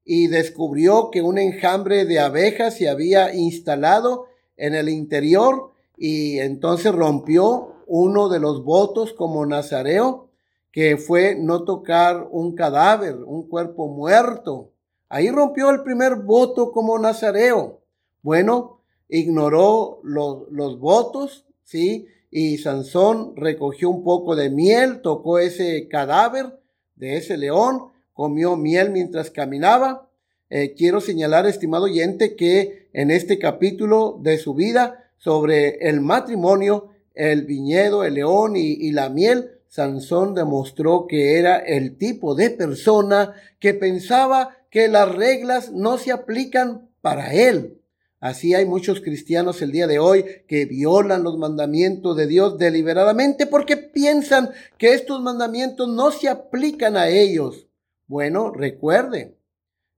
y 0.05 0.29
descubrió 0.29 1.11
que 1.11 1.23
un 1.23 1.39
enjambre 1.39 2.05
de 2.05 2.21
abejas 2.21 2.77
se 2.77 2.89
había 2.89 3.35
instalado 3.35 4.27
en 4.57 4.75
el 4.75 4.89
interior 4.89 5.73
y 5.97 6.39
entonces 6.39 6.93
rompió 6.95 7.75
uno 7.87 8.29
de 8.29 8.41
los 8.41 8.65
votos 8.65 9.13
como 9.13 9.45
nazareo, 9.47 10.29
que 10.73 10.97
fue 10.97 11.35
no 11.35 11.65
tocar 11.65 12.29
un 12.31 12.55
cadáver, 12.55 13.17
un 13.17 13.49
cuerpo 13.49 13.89
muerto. 13.89 14.71
Ahí 15.09 15.29
rompió 15.31 15.71
el 15.71 15.83
primer 15.83 16.17
voto 16.17 16.71
como 16.71 16.99
nazareo. 16.99 17.81
Bueno, 18.23 18.81
ignoró 19.09 20.01
los, 20.05 20.49
los 20.51 20.79
votos, 20.79 21.45
¿sí? 21.65 22.07
Y 22.31 22.59
Sansón 22.59 23.35
recogió 23.37 23.91
un 23.91 24.05
poco 24.05 24.37
de 24.37 24.51
miel, 24.51 25.03
tocó 25.03 25.41
ese 25.41 25.89
cadáver 25.89 26.61
de 26.95 27.17
ese 27.17 27.37
león, 27.37 27.90
comió 28.21 28.55
miel 28.55 28.91
mientras 28.91 29.31
caminaba. 29.31 30.11
Eh, 30.51 30.75
quiero 30.77 31.01
señalar, 31.01 31.47
estimado 31.47 31.85
oyente, 31.85 32.37
que 32.37 32.91
en 32.93 33.11
este 33.11 33.39
capítulo 33.39 34.19
de 34.21 34.37
su 34.37 34.53
vida 34.53 35.11
sobre 35.17 35.89
el 35.89 36.03
matrimonio, 36.03 36.91
el 37.15 37.47
viñedo, 37.47 38.05
el 38.05 38.13
león 38.13 38.57
y, 38.57 38.73
y 38.73 38.93
la 38.93 39.09
miel, 39.09 39.53
Sansón 39.69 40.35
demostró 40.35 41.07
que 41.09 41.39
era 41.39 41.57
el 41.57 41.97
tipo 41.97 42.35
de 42.35 42.51
persona 42.51 43.33
que 43.59 43.73
pensaba 43.73 44.55
que 44.71 44.89
las 44.89 45.11
reglas 45.15 45.73
no 45.73 45.97
se 45.97 46.13
aplican 46.13 46.91
para 47.01 47.33
él. 47.33 47.81
Así 48.21 48.53
hay 48.53 48.67
muchos 48.67 49.01
cristianos 49.01 49.63
el 49.63 49.73
día 49.73 49.87
de 49.87 49.99
hoy 49.99 50.27
que 50.47 50.67
violan 50.67 51.23
los 51.23 51.39
mandamientos 51.39 52.19
de 52.19 52.27
Dios 52.27 52.59
deliberadamente 52.59 53.47
porque 53.47 53.79
piensan 53.79 54.51
que 54.77 54.93
estos 54.93 55.23
mandamientos 55.23 55.89
no 55.89 56.11
se 56.11 56.29
aplican 56.29 56.99
a 56.99 57.09
ellos. 57.09 57.70
Bueno, 58.11 58.51
recuerde, 58.51 59.37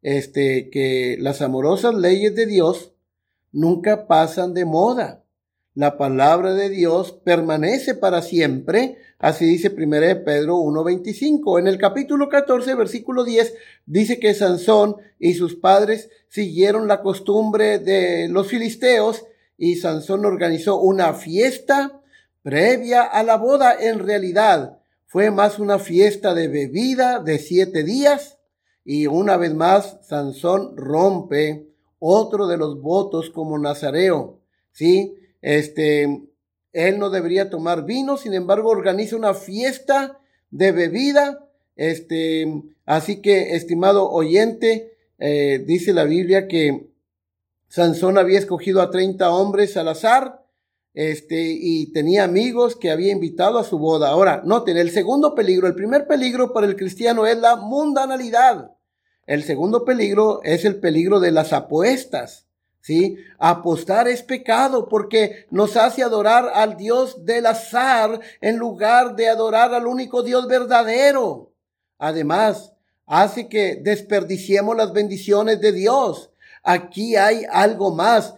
este, 0.02 0.68
que 0.68 1.16
las 1.18 1.40
amorosas 1.40 1.94
leyes 1.94 2.34
de 2.34 2.44
Dios 2.44 2.92
nunca 3.52 4.06
pasan 4.06 4.52
de 4.52 4.66
moda. 4.66 5.24
La 5.74 5.96
palabra 5.96 6.52
de 6.52 6.68
Dios 6.68 7.12
permanece 7.12 7.94
para 7.94 8.20
siempre, 8.20 8.98
así 9.18 9.46
dice 9.46 9.70
1 9.74 10.24
Pedro 10.26 10.58
1.25. 10.58 11.58
En 11.58 11.66
el 11.66 11.78
capítulo 11.78 12.28
14, 12.28 12.74
versículo 12.74 13.24
10, 13.24 13.54
dice 13.86 14.20
que 14.20 14.34
Sansón 14.34 14.96
y 15.18 15.32
sus 15.32 15.54
padres 15.54 16.10
siguieron 16.28 16.88
la 16.88 17.00
costumbre 17.00 17.78
de 17.78 18.28
los 18.28 18.46
filisteos 18.48 19.24
y 19.56 19.76
Sansón 19.76 20.26
organizó 20.26 20.78
una 20.78 21.14
fiesta 21.14 22.02
previa 22.42 23.04
a 23.04 23.22
la 23.22 23.38
boda. 23.38 23.74
En 23.80 24.00
realidad 24.00 24.81
fue 25.12 25.30
más 25.30 25.58
una 25.58 25.78
fiesta 25.78 26.32
de 26.32 26.48
bebida 26.48 27.20
de 27.20 27.38
siete 27.38 27.82
días 27.82 28.38
y 28.82 29.08
una 29.08 29.36
vez 29.36 29.52
más 29.52 29.98
Sansón 30.00 30.74
rompe 30.74 31.66
otro 31.98 32.46
de 32.46 32.56
los 32.56 32.80
votos 32.80 33.28
como 33.28 33.58
nazareo. 33.58 34.40
¿Sí? 34.72 35.14
Este, 35.42 36.22
él 36.72 36.98
no 36.98 37.10
debería 37.10 37.50
tomar 37.50 37.84
vino, 37.84 38.16
sin 38.16 38.32
embargo 38.32 38.70
organiza 38.70 39.14
una 39.14 39.34
fiesta 39.34 40.18
de 40.50 40.72
bebida. 40.72 41.46
Este, 41.76 42.62
así 42.86 43.20
que, 43.20 43.54
estimado 43.54 44.10
oyente, 44.10 44.96
eh, 45.18 45.62
dice 45.66 45.92
la 45.92 46.04
Biblia 46.04 46.48
que 46.48 46.88
Sansón 47.68 48.16
había 48.16 48.38
escogido 48.38 48.80
a 48.80 48.90
30 48.90 49.30
hombres 49.30 49.76
al 49.76 49.88
azar, 49.88 50.41
este, 50.94 51.56
y 51.58 51.92
tenía 51.92 52.24
amigos 52.24 52.76
que 52.76 52.90
había 52.90 53.12
invitado 53.12 53.58
a 53.58 53.64
su 53.64 53.78
boda. 53.78 54.08
Ahora, 54.08 54.42
noten, 54.44 54.76
el 54.76 54.90
segundo 54.90 55.34
peligro, 55.34 55.66
el 55.66 55.74
primer 55.74 56.06
peligro 56.06 56.52
para 56.52 56.66
el 56.66 56.76
cristiano 56.76 57.26
es 57.26 57.38
la 57.38 57.56
mundanalidad. 57.56 58.72
El 59.26 59.44
segundo 59.44 59.84
peligro 59.84 60.40
es 60.42 60.64
el 60.64 60.80
peligro 60.80 61.20
de 61.20 61.30
las 61.30 61.52
apuestas. 61.52 62.46
¿sí? 62.80 63.16
Apostar 63.38 64.08
es 64.08 64.22
pecado 64.22 64.88
porque 64.88 65.46
nos 65.50 65.76
hace 65.76 66.02
adorar 66.02 66.50
al 66.54 66.76
Dios 66.76 67.24
del 67.24 67.46
azar 67.46 68.20
en 68.40 68.56
lugar 68.58 69.16
de 69.16 69.28
adorar 69.28 69.72
al 69.74 69.86
único 69.86 70.22
Dios 70.22 70.46
verdadero. 70.48 71.54
Además, 71.98 72.72
hace 73.06 73.48
que 73.48 73.76
desperdiciemos 73.76 74.76
las 74.76 74.92
bendiciones 74.92 75.60
de 75.60 75.72
Dios. 75.72 76.30
Aquí 76.62 77.16
hay 77.16 77.44
algo 77.50 77.94
más. 77.94 78.34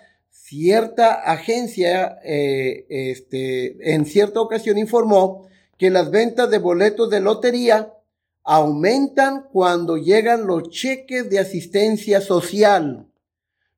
Cierta 0.47 1.15
agencia, 1.15 2.19
eh, 2.23 2.85
este, 2.91 3.95
en 3.95 4.05
cierta 4.05 4.43
ocasión 4.43 4.77
informó 4.77 5.49
que 5.79 5.89
las 5.89 6.11
ventas 6.11 6.51
de 6.51 6.59
boletos 6.59 7.09
de 7.09 7.21
lotería 7.21 7.95
aumentan 8.43 9.47
cuando 9.51 9.97
llegan 9.97 10.47
los 10.47 10.69
cheques 10.69 11.31
de 11.31 11.39
asistencia 11.39 12.21
social. 12.21 13.07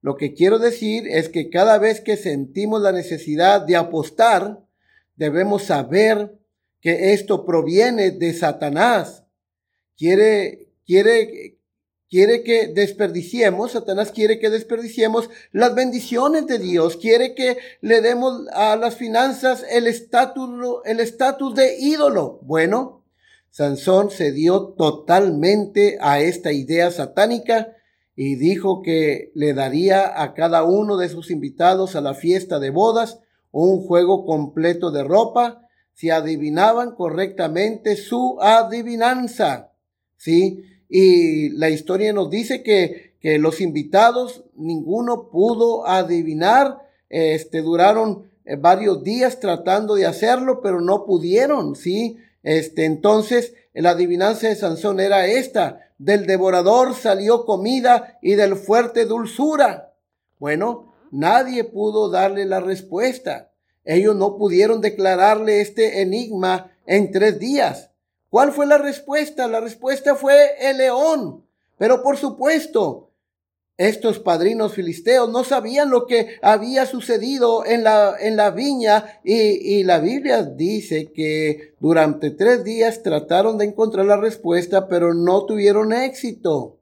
Lo 0.00 0.16
que 0.16 0.34
quiero 0.34 0.58
decir 0.58 1.06
es 1.06 1.28
que 1.28 1.50
cada 1.50 1.78
vez 1.78 2.00
que 2.00 2.16
sentimos 2.16 2.82
la 2.82 2.90
necesidad 2.90 3.60
de 3.60 3.76
apostar, 3.76 4.66
debemos 5.14 5.62
saber 5.62 6.36
que 6.80 7.12
esto 7.12 7.46
proviene 7.46 8.10
de 8.10 8.34
Satanás. 8.34 9.22
Quiere, 9.96 10.72
quiere, 10.84 11.55
quiere 12.08 12.42
que 12.42 12.68
desperdiciemos, 12.68 13.72
Satanás 13.72 14.12
quiere 14.12 14.38
que 14.38 14.50
desperdiciemos 14.50 15.30
las 15.52 15.74
bendiciones 15.74 16.46
de 16.46 16.58
Dios, 16.58 16.96
quiere 16.96 17.34
que 17.34 17.58
le 17.80 18.00
demos 18.00 18.46
a 18.52 18.76
las 18.76 18.96
finanzas 18.96 19.64
el 19.70 19.86
estatus, 19.86 20.48
el 20.84 21.00
estatus 21.00 21.54
de 21.54 21.78
ídolo. 21.78 22.40
Bueno, 22.42 23.04
Sansón 23.50 24.10
se 24.10 24.32
dio 24.32 24.74
totalmente 24.76 25.98
a 26.00 26.20
esta 26.20 26.52
idea 26.52 26.90
satánica 26.90 27.76
y 28.14 28.36
dijo 28.36 28.82
que 28.82 29.30
le 29.34 29.52
daría 29.52 30.22
a 30.22 30.34
cada 30.34 30.62
uno 30.64 30.96
de 30.96 31.08
sus 31.08 31.30
invitados 31.30 31.96
a 31.96 32.00
la 32.00 32.14
fiesta 32.14 32.58
de 32.58 32.70
bodas 32.70 33.20
un 33.50 33.80
juego 33.80 34.26
completo 34.26 34.90
de 34.90 35.04
ropa 35.04 35.62
si 35.94 36.10
adivinaban 36.10 36.94
correctamente 36.94 37.96
su 37.96 38.38
adivinanza. 38.40 39.72
¿Sí? 40.18 40.62
Y 40.88 41.50
la 41.50 41.70
historia 41.70 42.12
nos 42.12 42.30
dice 42.30 42.62
que, 42.62 43.14
que 43.20 43.38
los 43.38 43.60
invitados, 43.60 44.44
ninguno 44.54 45.28
pudo 45.30 45.86
adivinar, 45.86 46.86
este, 47.08 47.62
duraron 47.62 48.30
eh, 48.44 48.56
varios 48.56 49.02
días 49.02 49.40
tratando 49.40 49.94
de 49.94 50.06
hacerlo, 50.06 50.60
pero 50.62 50.80
no 50.80 51.04
pudieron, 51.04 51.74
¿sí? 51.74 52.18
Este, 52.42 52.84
entonces, 52.84 53.54
la 53.74 53.90
adivinanza 53.90 54.48
de 54.48 54.54
Sansón 54.54 55.00
era 55.00 55.26
esta, 55.26 55.90
del 55.98 56.26
devorador 56.26 56.94
salió 56.94 57.44
comida 57.44 58.18
y 58.22 58.34
del 58.34 58.56
fuerte 58.56 59.04
dulzura. 59.04 59.94
Bueno, 60.38 60.92
nadie 61.10 61.64
pudo 61.64 62.10
darle 62.10 62.44
la 62.44 62.60
respuesta. 62.60 63.50
Ellos 63.84 64.14
no 64.14 64.36
pudieron 64.36 64.80
declararle 64.80 65.60
este 65.60 66.02
enigma 66.02 66.72
en 66.86 67.10
tres 67.12 67.38
días. 67.38 67.90
¿Cuál 68.36 68.52
fue 68.52 68.66
la 68.66 68.76
respuesta? 68.76 69.48
La 69.48 69.60
respuesta 69.60 70.14
fue 70.14 70.36
el 70.60 70.76
león. 70.76 71.46
Pero 71.78 72.02
por 72.02 72.18
supuesto, 72.18 73.08
estos 73.78 74.18
padrinos 74.18 74.74
filisteos 74.74 75.30
no 75.30 75.42
sabían 75.42 75.88
lo 75.88 76.04
que 76.04 76.36
había 76.42 76.84
sucedido 76.84 77.64
en 77.64 77.82
la, 77.82 78.14
en 78.20 78.36
la 78.36 78.50
viña 78.50 79.20
y, 79.24 79.78
y, 79.78 79.84
la 79.84 80.00
Biblia 80.00 80.42
dice 80.42 81.12
que 81.14 81.76
durante 81.80 82.30
tres 82.30 82.62
días 82.62 83.02
trataron 83.02 83.56
de 83.56 83.64
encontrar 83.64 84.04
la 84.04 84.18
respuesta, 84.18 84.86
pero 84.86 85.14
no 85.14 85.46
tuvieron 85.46 85.94
éxito. 85.94 86.76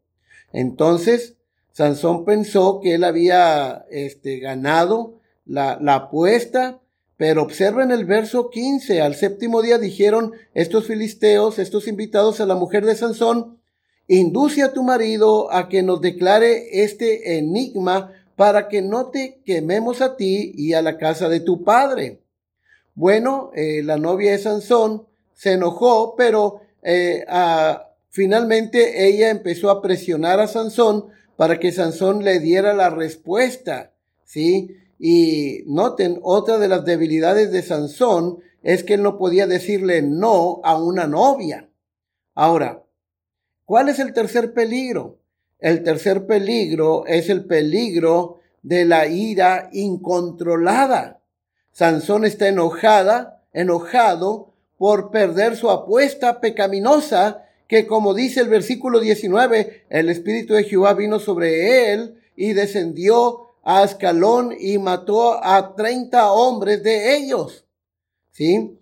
Entonces, 0.53 1.37
Sansón 1.71 2.25
pensó 2.25 2.81
que 2.81 2.95
él 2.95 3.05
había 3.05 3.85
este, 3.93 4.41
ganado 4.41 5.21
la, 5.47 5.79
la 5.81 5.95
apuesta, 5.95 6.81
pero 7.17 7.43
observen 7.43 7.91
el 7.91 8.05
verso 8.05 8.51
15. 8.51 9.01
Al 9.01 9.15
séptimo 9.15 9.63
día 9.63 9.79
dijeron 9.79 10.33
estos 10.55 10.87
filisteos, 10.87 11.59
estos 11.59 11.89
invitados 11.89 12.41
a 12.41 12.47
la 12.47 12.55
mujer 12.55 12.85
de 12.85 12.97
Sansón, 12.97 13.59
Induce 14.07 14.63
a 14.63 14.73
tu 14.73 14.83
marido 14.83 15.51
a 15.51 15.69
que 15.69 15.83
nos 15.83 16.01
declare 16.01 16.83
este 16.83 17.39
enigma 17.39 18.13
para 18.37 18.69
que 18.69 18.83
no 18.83 19.07
te 19.07 19.41
quememos 19.47 20.03
a 20.03 20.17
ti 20.17 20.53
y 20.55 20.75
a 20.75 20.83
la 20.83 20.99
casa 20.99 21.29
de 21.31 21.41
tu 21.41 21.65
padre. 21.65 22.21
Bueno, 22.95 23.51
eh, 23.55 23.83
la 23.83 23.97
novia 23.97 24.33
de 24.33 24.39
Sansón 24.39 25.07
se 25.33 25.53
enojó, 25.53 26.17
pero 26.17 26.61
eh, 26.83 27.25
finalmente 28.11 29.07
ella 29.09 29.31
empezó 29.31 29.71
a 29.71 29.81
presionar 29.81 30.39
a 30.39 30.49
Sansón 30.49 31.07
para 31.37 31.59
que 31.59 31.73
Sansón 31.73 32.25
le 32.25 32.41
diera 32.41 32.75
la 32.75 32.91
respuesta, 32.91 33.93
¿sí? 34.25 34.77
Y 35.05 35.65
noten, 35.67 36.19
otra 36.23 36.59
de 36.59 36.69
las 36.69 36.85
debilidades 36.85 37.53
de 37.53 37.63
Sansón 37.63 38.39
es 38.63 38.85
que 38.85 38.95
él 38.95 39.03
no 39.03 39.19
podía 39.19 39.47
decirle 39.47 40.01
no 40.01 40.61
a 40.65 40.83
una 40.83 41.07
novia. 41.07 41.69
Ahora, 42.35 42.85
¿Cuál 43.65 43.89
es 43.89 43.99
el 43.99 44.13
tercer 44.13 44.53
peligro? 44.53 45.21
El 45.59 45.83
tercer 45.83 46.27
peligro 46.27 47.07
es 47.07 47.31
el 47.31 47.47
peligro 47.47 48.41
de 48.63 48.85
la 48.85 49.07
ira 49.07 49.71
incontrolada. 49.73 51.23
Sansón 51.73 52.27
está 52.27 52.49
enojada, 52.49 53.43
enojado 53.55 54.53
por 54.77 55.11
perder 55.11 55.57
su 55.57 55.71
apuesta 55.71 56.41
pecaminosa, 56.41 57.47
que 57.67 57.87
como 57.87 58.13
dice 58.13 58.41
el 58.41 58.49
versículo 58.49 59.01
19, 59.01 59.87
el 59.89 60.11
Espíritu 60.11 60.53
de 60.53 60.65
Jehová 60.65 60.93
vino 60.93 61.19
sobre 61.19 61.93
él 61.93 62.21
y 62.37 62.53
descendió 62.53 63.44
a 63.65 63.83
Ascalón 63.83 64.55
y 64.59 64.79
mató 64.79 65.43
a 65.43 65.75
30 65.75 66.33
hombres 66.33 66.83
de 66.83 67.17
ellos. 67.17 67.67
¿Sí? 68.31 68.79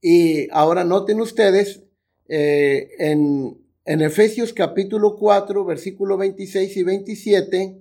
Y 0.00 0.48
ahora 0.50 0.84
noten 0.84 1.20
ustedes 1.20 1.82
eh, 2.28 2.90
en, 2.98 3.58
en 3.84 4.02
Efesios 4.02 4.52
capítulo 4.52 5.16
4, 5.16 5.64
versículo 5.64 6.16
26 6.16 6.76
y 6.76 6.82
27, 6.82 7.78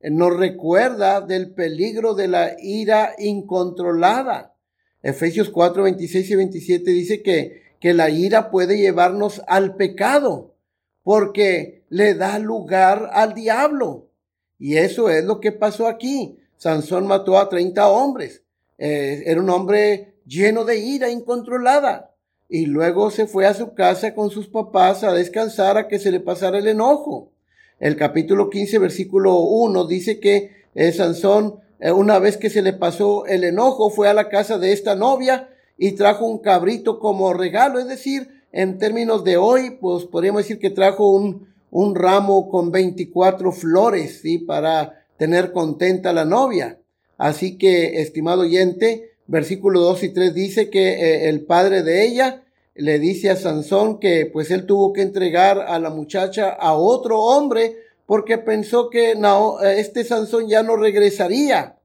eh, 0.00 0.10
nos 0.10 0.36
recuerda 0.36 1.20
del 1.20 1.52
peligro 1.52 2.14
de 2.14 2.28
la 2.28 2.56
ira 2.60 3.14
incontrolada. 3.18 4.56
Efesios 5.02 5.50
4, 5.50 5.82
26 5.82 6.30
y 6.30 6.34
27 6.34 6.90
dice 6.90 7.22
que, 7.22 7.62
que 7.78 7.92
la 7.92 8.08
ira 8.08 8.50
puede 8.50 8.78
llevarnos 8.78 9.42
al 9.46 9.76
pecado 9.76 10.54
porque 11.02 11.84
le 11.90 12.14
da 12.14 12.38
lugar 12.38 13.10
al 13.12 13.34
diablo. 13.34 14.10
Y 14.58 14.76
eso 14.76 15.10
es 15.10 15.24
lo 15.24 15.40
que 15.40 15.52
pasó 15.52 15.86
aquí. 15.86 16.38
Sansón 16.56 17.06
mató 17.06 17.38
a 17.38 17.48
30 17.48 17.88
hombres. 17.88 18.42
Eh, 18.78 19.22
era 19.26 19.40
un 19.40 19.50
hombre 19.50 20.14
lleno 20.26 20.64
de 20.64 20.78
ira 20.78 21.10
incontrolada. 21.10 22.14
Y 22.48 22.66
luego 22.66 23.10
se 23.10 23.26
fue 23.26 23.46
a 23.46 23.54
su 23.54 23.74
casa 23.74 24.14
con 24.14 24.30
sus 24.30 24.48
papás 24.48 25.02
a 25.02 25.12
descansar 25.12 25.76
a 25.76 25.88
que 25.88 25.98
se 25.98 26.10
le 26.10 26.20
pasara 26.20 26.58
el 26.58 26.68
enojo. 26.68 27.32
El 27.80 27.96
capítulo 27.96 28.50
15, 28.50 28.78
versículo 28.78 29.38
1 29.38 29.86
dice 29.86 30.20
que 30.20 30.52
eh, 30.74 30.92
Sansón, 30.92 31.60
eh, 31.80 31.90
una 31.90 32.18
vez 32.18 32.36
que 32.36 32.50
se 32.50 32.62
le 32.62 32.72
pasó 32.72 33.26
el 33.26 33.44
enojo, 33.44 33.90
fue 33.90 34.08
a 34.08 34.14
la 34.14 34.28
casa 34.28 34.58
de 34.58 34.72
esta 34.72 34.94
novia 34.94 35.48
y 35.76 35.92
trajo 35.92 36.26
un 36.26 36.38
cabrito 36.38 37.00
como 37.00 37.32
regalo. 37.32 37.78
Es 37.78 37.88
decir, 37.88 38.42
en 38.52 38.78
términos 38.78 39.24
de 39.24 39.36
hoy, 39.36 39.78
pues 39.80 40.04
podríamos 40.04 40.42
decir 40.42 40.58
que 40.58 40.70
trajo 40.70 41.10
un, 41.10 41.53
un 41.74 41.96
ramo 41.96 42.48
con 42.48 42.70
24 42.70 43.50
flores, 43.50 44.20
¿sí? 44.22 44.38
Para 44.38 45.04
tener 45.16 45.50
contenta 45.50 46.10
a 46.10 46.12
la 46.12 46.24
novia. 46.24 46.78
Así 47.18 47.58
que, 47.58 48.00
estimado 48.00 48.42
oyente, 48.42 49.10
versículo 49.26 49.80
2 49.80 50.04
y 50.04 50.08
3 50.10 50.34
dice 50.34 50.70
que 50.70 50.92
eh, 50.92 51.28
el 51.28 51.44
padre 51.44 51.82
de 51.82 52.04
ella 52.04 52.44
le 52.76 53.00
dice 53.00 53.28
a 53.30 53.36
Sansón 53.36 53.98
que 53.98 54.30
pues 54.32 54.52
él 54.52 54.66
tuvo 54.66 54.92
que 54.92 55.02
entregar 55.02 55.62
a 55.66 55.80
la 55.80 55.90
muchacha 55.90 56.50
a 56.50 56.74
otro 56.74 57.20
hombre 57.20 57.76
porque 58.06 58.38
pensó 58.38 58.88
que 58.88 59.16
no, 59.16 59.60
este 59.60 60.04
Sansón 60.04 60.46
ya 60.46 60.62
no 60.62 60.76
regresaría. 60.76 61.80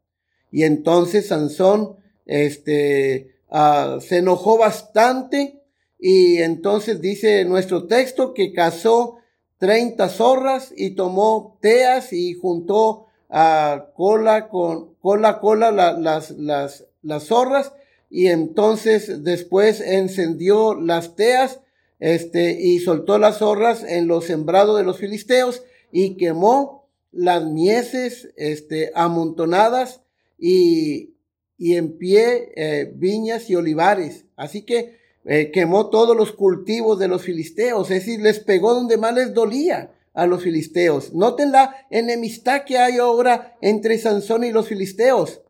Y 0.52 0.64
entonces 0.64 1.30
Sansón 1.30 1.96
este, 2.28 3.32
ah, 3.50 3.98
se 4.02 4.18
enojó 4.18 4.60
bastante 4.60 5.64
y 5.98 6.38
entonces 6.38 7.02
dice 7.02 7.44
nuestro 7.46 7.88
texto 7.88 8.36
que 8.36 8.54
cazó 8.54 9.19
30 9.60 10.10
zorras 10.10 10.74
y 10.76 10.92
tomó 10.92 11.58
teas 11.62 12.14
y 12.14 12.34
juntó 12.34 13.08
a 13.30 13.92
cola 13.96 14.50
con 14.50 14.96
cola 14.96 15.40
cola 15.40 15.72
las, 15.72 16.32
las, 16.32 16.86
las 17.04 17.24
zorras 17.26 17.74
y 18.10 18.28
entonces 18.28 19.24
después 19.24 19.82
encendió 19.82 20.74
las 20.74 21.16
teas 21.16 21.60
este, 22.00 22.60
y 22.60 22.80
soltó 22.80 23.20
las 23.20 23.38
zorras 23.38 23.84
en 23.84 24.08
los 24.08 24.26
sembrados 24.26 24.78
de 24.78 24.86
los 24.86 24.98
filisteos 24.98 25.64
y 25.92 26.16
quemó 26.16 26.88
las 27.12 27.46
mieses 27.46 28.30
este, 28.38 28.92
amontonadas 28.96 30.02
y, 30.38 31.16
y 31.58 31.76
en 31.76 31.98
pie 31.98 32.54
eh, 32.56 32.92
viñas 32.96 33.50
y 33.50 33.56
olivares. 33.56 34.26
Así 34.36 34.62
que 34.62 34.99
eh, 35.26 35.52
quemó 35.52 35.90
todos 35.90 36.16
los 36.16 36.32
cultivos 36.32 36.98
de 36.98 37.08
los 37.08 37.24
filisteos, 37.24 37.92
es 37.92 38.06
decir, 38.06 38.22
les 38.22 38.40
pegó 38.40 38.74
donde 38.74 38.98
más 38.98 39.14
les 39.14 39.34
dolía 39.34 39.92
a 40.14 40.26
los 40.26 40.44
filisteos. 40.44 41.14
Noten 41.14 41.52
la 41.52 41.76
enemistad 41.90 42.64
que 42.64 42.78
hay 42.78 42.98
ahora 42.98 43.58
entre 43.62 43.98
Sansón 43.98 44.44
y 44.44 44.52
los 44.52 44.68
filisteos. 44.68 45.42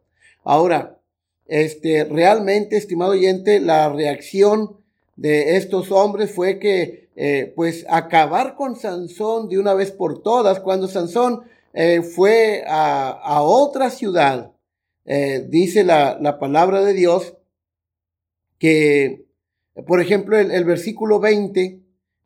Ahora, 0.43 0.97
este, 1.47 2.03
realmente, 2.03 2.77
estimado 2.77 3.11
oyente, 3.11 3.59
la 3.59 3.89
reacción 3.89 4.77
de 5.15 5.57
estos 5.57 5.91
hombres 5.91 6.31
fue 6.31 6.59
que, 6.59 7.09
eh, 7.15 7.53
pues, 7.55 7.85
acabar 7.89 8.55
con 8.55 8.75
Sansón 8.75 9.49
de 9.49 9.59
una 9.59 9.75
vez 9.75 9.91
por 9.91 10.23
todas, 10.23 10.59
cuando 10.59 10.87
Sansón 10.87 11.43
eh, 11.73 12.01
fue 12.01 12.63
a, 12.67 13.41
otra 13.43 13.91
ciudad, 13.91 14.51
dice 15.47 15.83
la, 15.83 16.19
la 16.21 16.37
palabra 16.37 16.83
de 16.83 16.93
Dios, 16.93 17.33
que 18.59 19.28
por 19.87 20.01
ejemplo, 20.01 20.37
el, 20.37 20.65
versículo 20.65 21.19
20, 21.19 21.79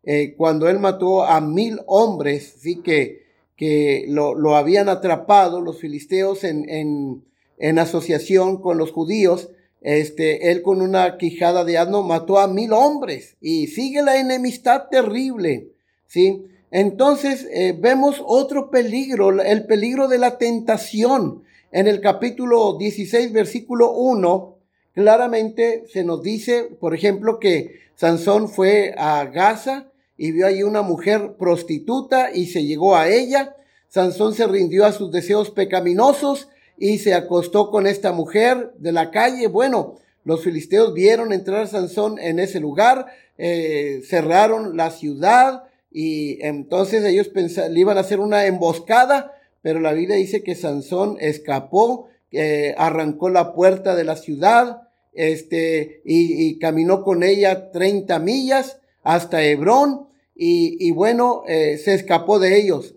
eh, 0.04 0.36
cuando 0.38 0.70
él 0.70 0.80
mató 0.80 1.24
a 1.24 1.42
mil 1.42 1.80
hombres, 1.88 2.56
sí 2.60 2.82
que, 2.82 3.24
que 3.56 4.06
lo, 4.08 4.56
habían 4.56 4.90
atrapado 4.90 5.62
los 5.62 5.80
filisteos 5.80 6.44
en, 6.44 7.24
en, 7.58 7.80
asociación 7.80 8.62
con 8.62 8.78
los 8.78 8.92
judíos, 8.92 9.50
este, 9.82 10.52
él 10.52 10.62
con 10.62 10.82
una 10.82 11.18
quijada 11.18 11.66
de 11.66 11.78
asno 11.78 12.04
mató 12.04 12.40
a 12.40 12.48
mil 12.48 12.72
hombres 12.74 13.36
y 13.42 13.68
sigue 13.68 14.02
la 14.02 14.20
enemistad 14.20 14.84
terrible, 14.90 15.70
¿sí? 16.08 16.46
Entonces 16.72 17.48
eh, 17.52 17.78
vemos 17.78 18.24
otro 18.26 18.72
peligro, 18.72 19.42
el 19.42 19.66
peligro 19.66 20.08
de 20.08 20.18
la 20.18 20.40
tentación. 20.40 21.44
En 21.72 21.88
el 21.88 22.02
capítulo 22.02 22.78
16, 22.78 23.32
versículo 23.32 23.92
1, 23.92 24.53
claramente 24.94 25.84
se 25.92 26.04
nos 26.04 26.22
dice, 26.22 26.70
por 26.80 26.96
ejemplo, 26.96 27.40
que 27.40 27.82
Sansón 27.96 28.50
fue 28.50 28.94
a 28.98 29.26
Gaza 29.26 29.88
y 30.18 30.32
vio 30.32 30.48
allí 30.48 30.64
una 30.64 30.82
mujer 30.82 31.36
prostituta 31.38 32.32
y 32.34 32.48
se 32.48 32.66
llegó 32.66 32.96
a 32.96 33.10
ella. 33.10 33.56
Sansón 33.90 34.34
se 34.34 34.48
rindió 34.48 34.86
a 34.86 34.92
sus 34.92 35.12
deseos 35.12 35.52
pecaminosos 35.52 36.50
y 36.78 36.98
se 37.00 37.14
acostó 37.14 37.70
con 37.70 37.88
esta 37.88 38.12
mujer 38.12 38.72
de 38.78 38.92
la 38.92 39.12
calle. 39.12 39.48
Bueno, 39.48 39.98
los 40.24 40.44
filisteos 40.44 40.94
vieron 40.94 41.34
entrar 41.34 41.62
a 41.62 41.68
Sansón 41.68 42.18
en 42.20 42.40
ese 42.40 42.60
lugar, 42.60 43.08
eh, 43.38 44.02
cerraron 44.08 44.78
la 44.78 44.90
ciudad 44.92 45.64
y 45.92 46.44
entonces 46.46 47.04
ellos 47.04 47.28
pensaban, 47.28 47.74
le 47.74 47.80
iban 47.80 47.98
a 47.98 48.02
hacer 48.02 48.20
una 48.20 48.46
emboscada, 48.46 49.34
pero 49.62 49.80
la 49.80 49.94
Biblia 49.94 50.16
dice 50.16 50.44
que 50.44 50.56
Sansón 50.56 51.18
escapó 51.20 52.10
eh, 52.34 52.74
arrancó 52.78 53.30
la 53.30 53.54
puerta 53.54 53.96
de 53.96 54.04
la 54.04 54.16
ciudad, 54.16 54.90
este, 55.14 56.02
y, 56.06 56.58
caminó 56.58 57.04
con 57.04 57.24
ella 57.24 57.72
30 57.72 58.18
millas 58.20 58.80
hasta 59.04 59.44
Hebrón, 59.44 60.08
y, 60.36 60.92
bueno, 60.92 61.44
eh, 61.48 61.78
se 61.78 61.94
escapó 61.94 62.40
de 62.40 62.60
ellos. 62.60 62.96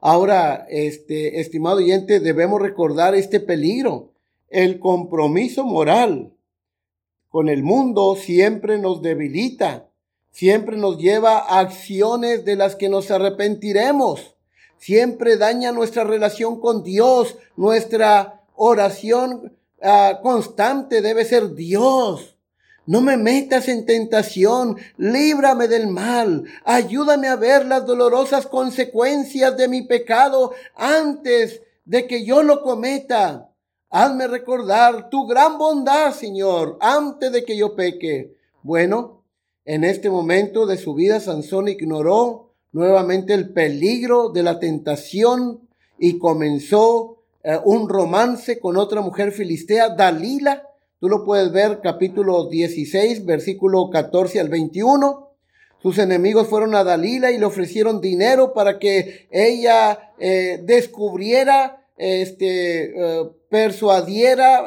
Ahora, 0.00 0.66
este, 0.70 1.40
estimado 1.40 1.76
oyente, 1.76 2.20
debemos 2.20 2.62
recordar 2.62 3.14
este 3.14 3.40
peligro. 3.40 4.12
El 4.48 4.78
compromiso 4.78 5.64
moral 5.64 6.32
con 7.28 7.50
el 7.50 7.62
mundo 7.62 8.16
siempre 8.16 8.78
nos 8.78 9.02
debilita, 9.02 9.90
siempre 10.30 10.78
nos 10.78 10.98
lleva 10.98 11.38
a 11.38 11.60
acciones 11.60 12.46
de 12.46 12.56
las 12.56 12.74
que 12.74 12.88
nos 12.88 13.10
arrepentiremos 13.10 14.37
siempre 14.78 15.36
daña 15.36 15.72
nuestra 15.72 16.04
relación 16.04 16.60
con 16.60 16.82
Dios. 16.82 17.36
Nuestra 17.56 18.40
oración 18.54 19.52
ah, 19.82 20.20
constante 20.22 21.02
debe 21.02 21.24
ser 21.24 21.54
Dios. 21.54 22.36
No 22.88 23.02
me 23.02 23.18
metas 23.18 23.68
en 23.68 23.84
tentación, 23.84 24.78
líbrame 24.96 25.68
del 25.68 25.88
mal, 25.88 26.44
ayúdame 26.64 27.28
a 27.28 27.36
ver 27.36 27.66
las 27.66 27.84
dolorosas 27.84 28.46
consecuencias 28.46 29.54
de 29.58 29.68
mi 29.68 29.82
pecado 29.82 30.52
antes 30.74 31.60
de 31.84 32.06
que 32.06 32.24
yo 32.24 32.42
lo 32.42 32.62
cometa. 32.62 33.50
Hazme 33.90 34.26
recordar 34.26 35.10
tu 35.10 35.26
gran 35.26 35.58
bondad, 35.58 36.14
Señor, 36.14 36.78
antes 36.80 37.30
de 37.30 37.44
que 37.44 37.58
yo 37.58 37.76
peque. 37.76 38.34
Bueno, 38.62 39.22
en 39.66 39.84
este 39.84 40.08
momento 40.08 40.64
de 40.64 40.78
su 40.78 40.94
vida, 40.94 41.20
Sansón 41.20 41.68
ignoró 41.68 42.47
nuevamente 42.72 43.34
el 43.34 43.52
peligro 43.52 44.30
de 44.30 44.42
la 44.42 44.58
tentación 44.58 45.68
y 45.98 46.18
comenzó 46.18 47.22
eh, 47.42 47.58
un 47.64 47.88
romance 47.88 48.58
con 48.58 48.76
otra 48.76 49.00
mujer 49.00 49.32
filistea, 49.32 49.90
Dalila. 49.90 50.64
Tú 51.00 51.08
lo 51.08 51.24
puedes 51.24 51.52
ver 51.52 51.80
capítulo 51.82 52.48
16, 52.48 53.24
versículo 53.24 53.90
14 53.90 54.40
al 54.40 54.48
21. 54.48 55.28
Sus 55.80 55.98
enemigos 55.98 56.48
fueron 56.48 56.74
a 56.74 56.82
Dalila 56.82 57.30
y 57.30 57.38
le 57.38 57.44
ofrecieron 57.44 58.00
dinero 58.00 58.52
para 58.52 58.78
que 58.78 59.28
ella 59.30 60.12
eh, 60.18 60.60
descubriera, 60.64 61.86
este, 61.96 62.92
eh, 62.96 63.30
persuadiera, 63.48 64.66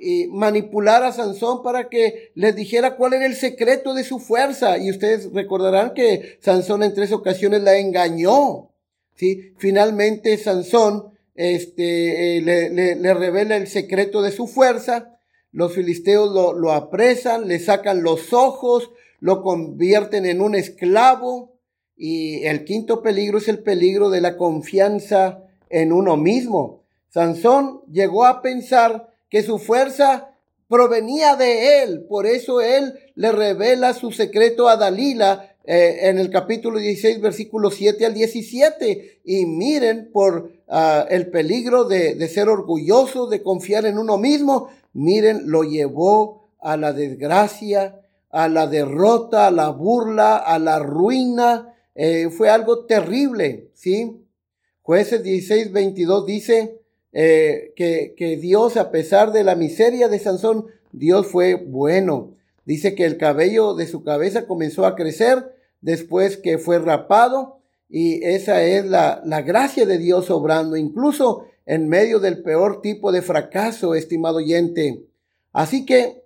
y 0.00 0.28
manipular 0.28 1.04
a 1.04 1.12
Sansón 1.12 1.62
para 1.62 1.90
que 1.90 2.32
les 2.34 2.56
dijera 2.56 2.96
cuál 2.96 3.12
era 3.12 3.26
el 3.26 3.34
secreto 3.34 3.92
de 3.92 4.02
su 4.02 4.18
fuerza. 4.18 4.78
Y 4.78 4.90
ustedes 4.90 5.30
recordarán 5.32 5.92
que 5.92 6.38
Sansón 6.40 6.82
en 6.82 6.94
tres 6.94 7.12
ocasiones 7.12 7.62
la 7.62 7.78
engañó. 7.78 8.70
¿sí? 9.14 9.52
Finalmente 9.58 10.38
Sansón 10.38 11.12
este, 11.34 12.38
eh, 12.38 12.40
le, 12.40 12.96
le, 12.96 13.14
revela 13.14 13.56
el 13.56 13.66
secreto 13.66 14.22
de 14.22 14.32
su 14.32 14.46
fuerza, 14.46 15.18
los 15.52 15.74
filisteos 15.74 16.32
lo, 16.32 16.52
lo 16.52 16.72
apresan, 16.72 17.46
le 17.46 17.58
sacan 17.58 18.02
los 18.02 18.32
ojos, 18.32 18.90
lo 19.20 19.42
convierten 19.42 20.24
en 20.24 20.40
un 20.40 20.54
esclavo. 20.54 21.58
Y 21.96 22.44
el 22.46 22.64
quinto 22.64 23.02
peligro 23.02 23.36
es 23.36 23.48
el 23.48 23.58
peligro 23.58 24.08
de 24.08 24.22
la 24.22 24.38
confianza 24.38 25.44
en 25.68 25.92
uno 25.92 26.16
mismo. 26.16 26.84
Sansón 27.10 27.82
llegó 27.90 28.24
a 28.24 28.40
pensar 28.40 29.09
que 29.30 29.42
su 29.42 29.58
fuerza 29.58 30.34
provenía 30.68 31.36
de 31.36 31.82
él. 31.82 32.04
Por 32.08 32.26
eso 32.26 32.60
él 32.60 32.94
le 33.14 33.32
revela 33.32 33.94
su 33.94 34.12
secreto 34.12 34.68
a 34.68 34.76
Dalila 34.76 35.56
eh, 35.64 36.08
en 36.08 36.18
el 36.18 36.30
capítulo 36.30 36.78
16, 36.78 37.20
versículos 37.20 37.74
7 37.76 38.04
al 38.06 38.14
17. 38.14 39.20
Y 39.24 39.46
miren 39.46 40.10
por 40.12 40.52
ah, 40.68 41.06
el 41.08 41.30
peligro 41.30 41.84
de, 41.84 42.14
de 42.14 42.28
ser 42.28 42.48
orgulloso, 42.48 43.28
de 43.28 43.42
confiar 43.42 43.86
en 43.86 43.98
uno 43.98 44.18
mismo. 44.18 44.68
Miren, 44.92 45.50
lo 45.50 45.62
llevó 45.62 46.50
a 46.60 46.76
la 46.76 46.92
desgracia, 46.92 48.00
a 48.30 48.48
la 48.48 48.66
derrota, 48.66 49.46
a 49.46 49.50
la 49.50 49.70
burla, 49.70 50.36
a 50.36 50.58
la 50.58 50.78
ruina. 50.78 51.74
Eh, 51.94 52.30
fue 52.30 52.48
algo 52.48 52.86
terrible, 52.86 53.70
¿sí? 53.74 54.24
Jueces 54.82 55.22
16, 55.22 55.72
22 55.72 56.26
dice, 56.26 56.79
eh, 57.12 57.72
que, 57.74 58.14
que 58.16 58.36
Dios, 58.36 58.76
a 58.76 58.90
pesar 58.90 59.32
de 59.32 59.42
la 59.42 59.56
miseria 59.56 60.08
de 60.08 60.18
Sansón, 60.18 60.66
Dios 60.92 61.26
fue 61.26 61.54
bueno. 61.54 62.36
Dice 62.64 62.94
que 62.94 63.04
el 63.04 63.16
cabello 63.16 63.74
de 63.74 63.86
su 63.86 64.04
cabeza 64.04 64.46
comenzó 64.46 64.86
a 64.86 64.94
crecer 64.94 65.56
después 65.80 66.36
que 66.36 66.58
fue 66.58 66.78
rapado 66.78 67.58
y 67.88 68.24
esa 68.24 68.62
es 68.62 68.84
la, 68.84 69.22
la 69.24 69.42
gracia 69.42 69.86
de 69.86 69.98
Dios 69.98 70.30
obrando, 70.30 70.76
incluso 70.76 71.46
en 71.66 71.88
medio 71.88 72.20
del 72.20 72.42
peor 72.42 72.80
tipo 72.80 73.10
de 73.10 73.22
fracaso, 73.22 73.94
estimado 73.94 74.36
oyente. 74.36 75.04
Así 75.52 75.84
que, 75.84 76.22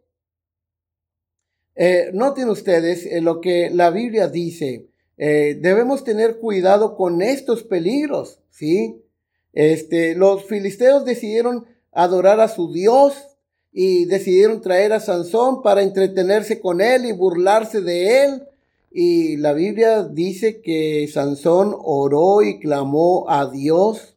eh, 1.77 2.11
noten 2.13 2.51
ustedes 2.51 3.07
eh, 3.07 3.21
lo 3.23 3.41
que 3.41 3.71
la 3.71 3.91
Biblia 3.91 4.29
dice. 4.29 4.89
debemos 5.17 6.03
tener 6.03 6.39
cuidado 6.39 6.97
con 6.97 7.23
estos 7.23 7.63
peligros, 7.63 8.41
¿sí? 8.51 9.04
Este, 9.55 10.15
los 10.15 10.45
filisteos 10.45 11.05
decidieron 11.05 11.65
adorar 11.93 12.41
a 12.41 12.49
su 12.49 12.73
Dios 12.73 13.15
y 13.73 14.05
decidieron 14.05 14.61
traer 14.61 14.93
a 14.93 15.01
Sansón 15.01 15.63
para 15.63 15.83
entretenerse 15.83 16.61
con 16.61 16.81
él 16.81 17.07
y 17.07 17.13
burlarse 17.13 17.81
de 17.81 18.25
él. 18.25 18.43
Y 18.91 19.37
la 19.37 19.53
Biblia 19.53 20.05
dice 20.05 20.61
que 20.61 21.09
Sansón 21.13 21.75
oró 21.77 22.43
y 22.43 22.61
clamó 22.61 23.29
a 23.29 23.51
Dios. 23.51 24.17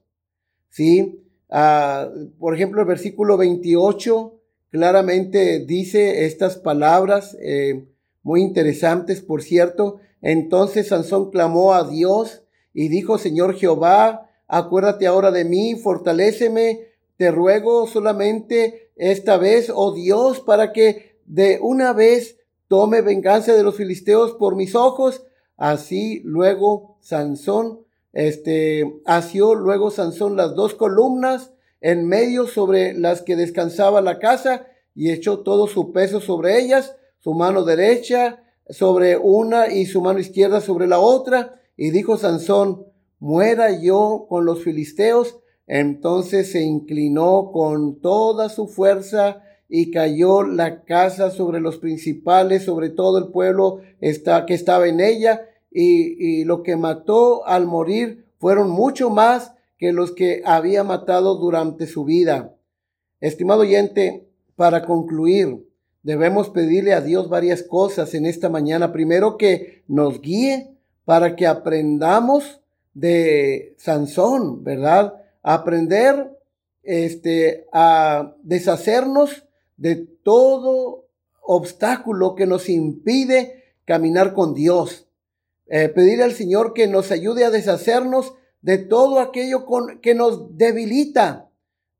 ¿Sí? 0.69 1.23
Ah, 1.49 2.09
por 2.39 2.53
ejemplo, 2.53 2.81
el 2.81 2.87
versículo 2.87 3.37
28 3.37 4.33
claramente 4.69 5.65
dice 5.65 6.25
estas 6.25 6.57
palabras 6.57 7.35
eh, 7.41 7.85
muy 8.21 8.41
interesantes, 8.41 9.21
por 9.21 9.41
cierto. 9.41 9.99
Entonces 10.21 10.89
Sansón 10.89 11.31
clamó 11.31 11.73
a 11.73 11.87
Dios 11.87 12.43
y 12.73 12.89
dijo, 12.89 13.17
Señor 13.17 13.55
Jehová, 13.55 14.26
acuérdate 14.47 15.07
ahora 15.07 15.31
de 15.31 15.45
mí, 15.45 15.75
fortaléceme, 15.75 16.87
te 17.17 17.31
ruego 17.31 17.87
solamente 17.87 18.91
esta 18.95 19.37
vez, 19.37 19.71
oh 19.73 19.93
Dios, 19.93 20.39
para 20.39 20.71
que 20.71 21.17
de 21.25 21.59
una 21.61 21.93
vez 21.93 22.37
tome 22.67 23.01
venganza 23.01 23.53
de 23.53 23.63
los 23.63 23.75
filisteos 23.75 24.33
por 24.33 24.55
mis 24.55 24.75
ojos. 24.75 25.23
Así 25.57 26.21
luego 26.23 26.97
Sansón, 27.01 27.79
este, 28.13 29.01
asió 29.05 29.55
luego 29.55 29.91
Sansón 29.91 30.35
las 30.35 30.55
dos 30.55 30.75
columnas 30.75 31.53
en 31.81 32.07
medio 32.07 32.47
sobre 32.47 32.93
las 32.93 33.21
que 33.21 33.35
descansaba 33.35 34.01
la 34.01 34.19
casa 34.19 34.67
y 34.95 35.11
echó 35.11 35.39
todo 35.39 35.67
su 35.67 35.91
peso 35.91 36.21
sobre 36.21 36.59
ellas, 36.59 36.95
su 37.19 37.33
mano 37.33 37.63
derecha 37.63 38.43
sobre 38.69 39.17
una 39.17 39.67
y 39.71 39.85
su 39.85 40.01
mano 40.01 40.19
izquierda 40.19 40.61
sobre 40.61 40.87
la 40.87 40.99
otra. 40.99 41.61
Y 41.75 41.91
dijo 41.91 42.17
Sansón, 42.17 42.85
muera 43.19 43.79
yo 43.79 44.25
con 44.29 44.45
los 44.45 44.63
filisteos. 44.63 45.39
Entonces 45.65 46.51
se 46.51 46.61
inclinó 46.61 47.51
con 47.51 47.99
toda 47.99 48.49
su 48.49 48.67
fuerza 48.67 49.43
y 49.69 49.91
cayó 49.91 50.43
la 50.43 50.83
casa 50.83 51.29
sobre 51.29 51.59
los 51.59 51.77
principales, 51.77 52.63
sobre 52.63 52.89
todo 52.89 53.17
el 53.17 53.27
pueblo 53.27 53.81
que 53.99 54.53
estaba 54.53 54.87
en 54.87 55.01
ella, 55.01 55.41
y, 55.69 56.39
y 56.39 56.45
lo 56.45 56.63
que 56.63 56.77
mató 56.77 57.45
al 57.45 57.67
morir 57.67 58.25
fueron 58.39 58.69
mucho 58.69 59.09
más 59.09 59.53
que 59.77 59.91
los 59.91 60.11
que 60.13 60.41
había 60.45 60.83
matado 60.83 61.35
durante 61.35 61.85
su 61.85 62.05
vida. 62.05 62.55
Estimado 63.19 63.61
oyente, 63.61 64.27
para 64.55 64.85
concluir, 64.85 65.67
debemos 66.01 66.49
pedirle 66.49 66.93
a 66.93 67.01
Dios 67.01 67.29
varias 67.29 67.61
cosas 67.61 68.13
en 68.13 68.25
esta 68.25 68.49
mañana. 68.49 68.91
Primero 68.91 69.37
que 69.37 69.83
nos 69.87 70.21
guíe 70.21 70.71
para 71.05 71.35
que 71.35 71.45
aprendamos 71.45 72.61
de 72.97 73.75
Sansón, 73.77 74.63
¿verdad? 74.63 75.13
Aprender 75.43 76.31
este, 76.81 77.67
a 77.71 78.33
deshacernos 78.41 79.45
de 79.77 79.95
todo 79.95 81.05
obstáculo 81.41 82.33
que 82.33 82.47
nos 82.47 82.69
impide 82.69 83.75
caminar 83.85 84.33
con 84.33 84.55
Dios. 84.55 85.07
Eh, 85.67 85.89
pedirle 85.89 86.23
al 86.23 86.33
Señor 86.33 86.73
que 86.73 86.87
nos 86.87 87.11
ayude 87.11 87.45
a 87.45 87.51
deshacernos 87.51 88.33
de 88.61 88.79
todo 88.79 89.19
aquello 89.19 89.65
con, 89.65 89.99
que 90.01 90.15
nos 90.15 90.57
debilita. 90.57 91.51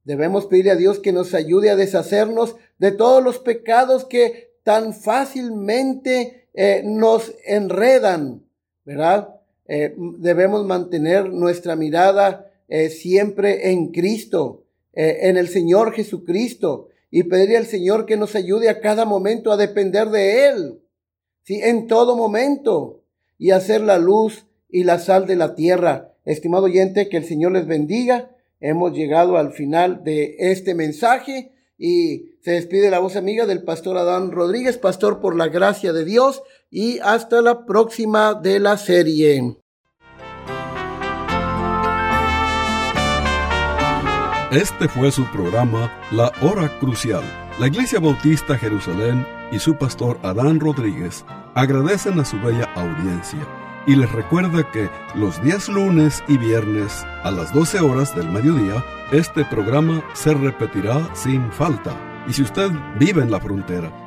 Debemos 0.03 0.47
pedirle 0.47 0.71
a 0.71 0.75
Dios 0.75 0.97
que 0.97 1.11
nos 1.11 1.35
ayude 1.35 1.69
a 1.69 1.75
deshacernos 1.75 2.55
de 2.79 2.91
todos 2.91 3.23
los 3.23 3.37
pecados 3.37 4.05
que 4.05 4.55
tan 4.63 4.95
fácilmente 4.95 6.49
eh, 6.55 6.81
nos 6.83 7.35
enredan, 7.45 8.43
¿verdad? 8.83 9.36
Eh, 9.67 9.93
debemos 9.97 10.65
mantener 10.65 11.29
nuestra 11.29 11.75
mirada 11.75 12.51
eh, 12.69 12.89
siempre 12.89 13.71
en 13.71 13.91
Cristo, 13.91 14.65
eh, 14.93 15.19
en 15.23 15.37
el 15.37 15.47
Señor 15.47 15.93
Jesucristo, 15.93 16.89
y 17.09 17.23
pedirle 17.23 17.57
al 17.57 17.65
Señor 17.65 18.05
que 18.05 18.17
nos 18.17 18.35
ayude 18.35 18.69
a 18.69 18.81
cada 18.81 19.05
momento 19.05 19.51
a 19.51 19.57
depender 19.57 20.09
de 20.09 20.47
Él, 20.47 20.81
¿sí? 21.43 21.61
en 21.61 21.87
todo 21.87 22.15
momento, 22.15 23.03
y 23.37 23.51
hacer 23.51 23.81
la 23.81 23.97
luz 23.99 24.45
y 24.69 24.83
la 24.83 24.99
sal 24.99 25.27
de 25.27 25.35
la 25.35 25.55
tierra. 25.55 26.13
Estimado 26.25 26.65
oyente, 26.65 27.07
que 27.07 27.17
el 27.17 27.25
Señor 27.25 27.53
les 27.53 27.67
bendiga. 27.67 28.35
Hemos 28.59 28.93
llegado 28.93 29.37
al 29.37 29.53
final 29.53 30.03
de 30.03 30.35
este 30.39 30.73
mensaje 30.73 31.51
y 31.77 32.31
se 32.41 32.51
despide 32.51 32.89
la 32.89 32.99
voz 32.99 33.15
amiga 33.15 33.45
del 33.45 33.63
pastor 33.63 33.97
Adán 33.97 34.31
Rodríguez, 34.31 34.77
pastor 34.77 35.21
por 35.21 35.35
la 35.35 35.47
gracia 35.47 35.93
de 35.93 36.03
Dios, 36.03 36.41
y 36.69 36.99
hasta 36.99 37.41
la 37.41 37.65
próxima 37.65 38.33
de 38.33 38.59
la 38.59 38.77
serie. 38.77 39.57
Este 44.51 44.87
fue 44.87 45.11
su 45.11 45.25
programa 45.25 45.91
La 46.11 46.31
Hora 46.41 46.69
Crucial. 46.79 47.23
La 47.59 47.67
Iglesia 47.67 47.99
Bautista 47.99 48.57
Jerusalén 48.57 49.25
y 49.51 49.59
su 49.59 49.75
pastor 49.75 50.19
Adán 50.23 50.59
Rodríguez 50.59 51.25
agradecen 51.53 52.19
a 52.19 52.25
su 52.25 52.39
bella 52.39 52.65
audiencia 52.75 53.45
y 53.87 53.95
les 53.95 54.11
recuerda 54.11 54.69
que 54.71 54.89
los 55.15 55.41
días 55.41 55.69
lunes 55.69 56.23
y 56.27 56.37
viernes 56.37 57.05
a 57.23 57.31
las 57.31 57.53
12 57.53 57.79
horas 57.79 58.15
del 58.15 58.29
mediodía, 58.29 58.83
este 59.11 59.45
programa 59.45 60.03
se 60.13 60.33
repetirá 60.33 61.09
sin 61.15 61.51
falta. 61.51 61.95
Y 62.27 62.33
si 62.33 62.43
usted 62.43 62.69
vive 62.99 63.21
en 63.23 63.31
la 63.31 63.39
frontera, 63.39 64.06